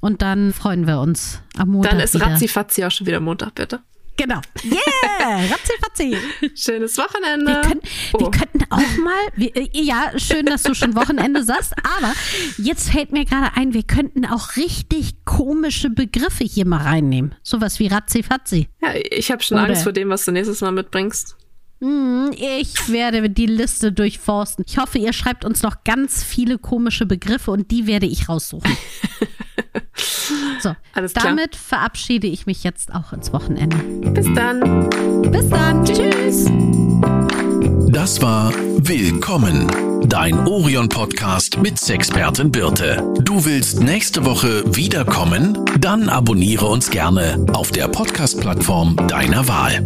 und 0.00 0.22
dann 0.22 0.52
freuen 0.52 0.86
wir 0.86 1.00
uns 1.00 1.40
am 1.58 1.70
Montag 1.70 1.92
Dann 1.92 2.00
ist 2.00 2.14
wieder. 2.14 2.26
Ratzi 2.26 2.46
Fatzi 2.46 2.84
auch 2.84 2.90
schon 2.92 3.06
wieder 3.06 3.18
Montag, 3.20 3.54
bitte. 3.56 3.80
Genau. 4.16 4.40
Yeah, 4.64 5.36
Ratzi, 5.50 5.72
fatzi. 5.82 6.16
Schönes 6.54 6.96
Wochenende. 6.96 7.52
Wir, 7.52 7.60
können, 7.60 7.80
Oh. 8.14 8.18
wir 8.20 8.30
könnten 8.30 8.64
auch 8.70 8.96
mal, 9.04 9.12
wir, 9.34 9.54
äh, 9.56 9.68
ja, 9.72 10.12
schön, 10.18 10.46
dass 10.46 10.62
du 10.62 10.74
schon 10.74 10.94
Wochenende 10.96 11.42
sagst, 11.42 11.74
aber 11.98 12.12
jetzt 12.56 12.90
fällt 12.90 13.12
mir 13.12 13.24
gerade 13.26 13.56
ein, 13.56 13.74
wir 13.74 13.82
könnten 13.82 14.24
auch 14.24 14.56
richtig 14.56 15.24
komische 15.24 15.90
Begriffe 15.90 16.44
hier 16.44 16.66
mal 16.66 16.82
reinnehmen. 16.82 17.34
Sowas 17.42 17.78
wie 17.78 17.88
Ratzi, 17.88 18.22
fatzi. 18.22 18.68
ja, 18.80 18.94
ich 19.10 19.30
habe 19.30 19.42
schon 19.42 19.58
Oder- 19.58 19.68
Angst 19.68 19.82
vor 19.82 19.92
dem, 19.92 20.08
was 20.08 20.24
du 20.24 20.32
nächstes 20.32 20.60
Mal 20.62 20.72
mitbringst. 20.72 21.36
Hm, 21.80 22.30
Ich 22.36 22.90
werde 22.90 23.28
die 23.30 23.46
Liste 23.46 23.92
durchforsten. 23.92 24.64
Ich 24.66 24.78
hoffe, 24.78 24.98
ihr 24.98 25.12
schreibt 25.12 25.44
uns 25.44 25.62
noch 25.62 25.84
ganz 25.84 26.22
viele 26.24 26.58
komische 26.58 27.06
Begriffe 27.06 27.50
und 27.50 27.70
die 27.70 27.86
werde 27.86 28.06
ich 28.06 28.28
raussuchen. 28.28 28.70
So, 30.60 30.74
Alles 30.94 31.12
klar. 31.12 31.26
damit 31.26 31.54
verabschiede 31.54 32.26
ich 32.26 32.46
mich 32.46 32.64
jetzt 32.64 32.92
auch 32.94 33.12
ins 33.12 33.32
Wochenende. 33.32 33.76
Bis 34.10 34.26
dann. 34.34 34.90
Bis 35.30 35.48
dann. 35.48 35.84
Tschüss. 35.84 36.46
Das 37.92 38.20
war 38.20 38.52
Willkommen, 38.78 39.70
dein 40.08 40.46
Orion-Podcast 40.46 41.58
mit 41.58 41.78
Sexpertin 41.78 42.50
Birte. 42.50 43.02
Du 43.22 43.44
willst 43.44 43.80
nächste 43.82 44.24
Woche 44.24 44.64
wiederkommen? 44.74 45.58
Dann 45.78 46.08
abonniere 46.08 46.66
uns 46.66 46.90
gerne 46.90 47.44
auf 47.52 47.70
der 47.70 47.88
Podcast-Plattform 47.88 48.96
deiner 49.08 49.46
Wahl. 49.48 49.84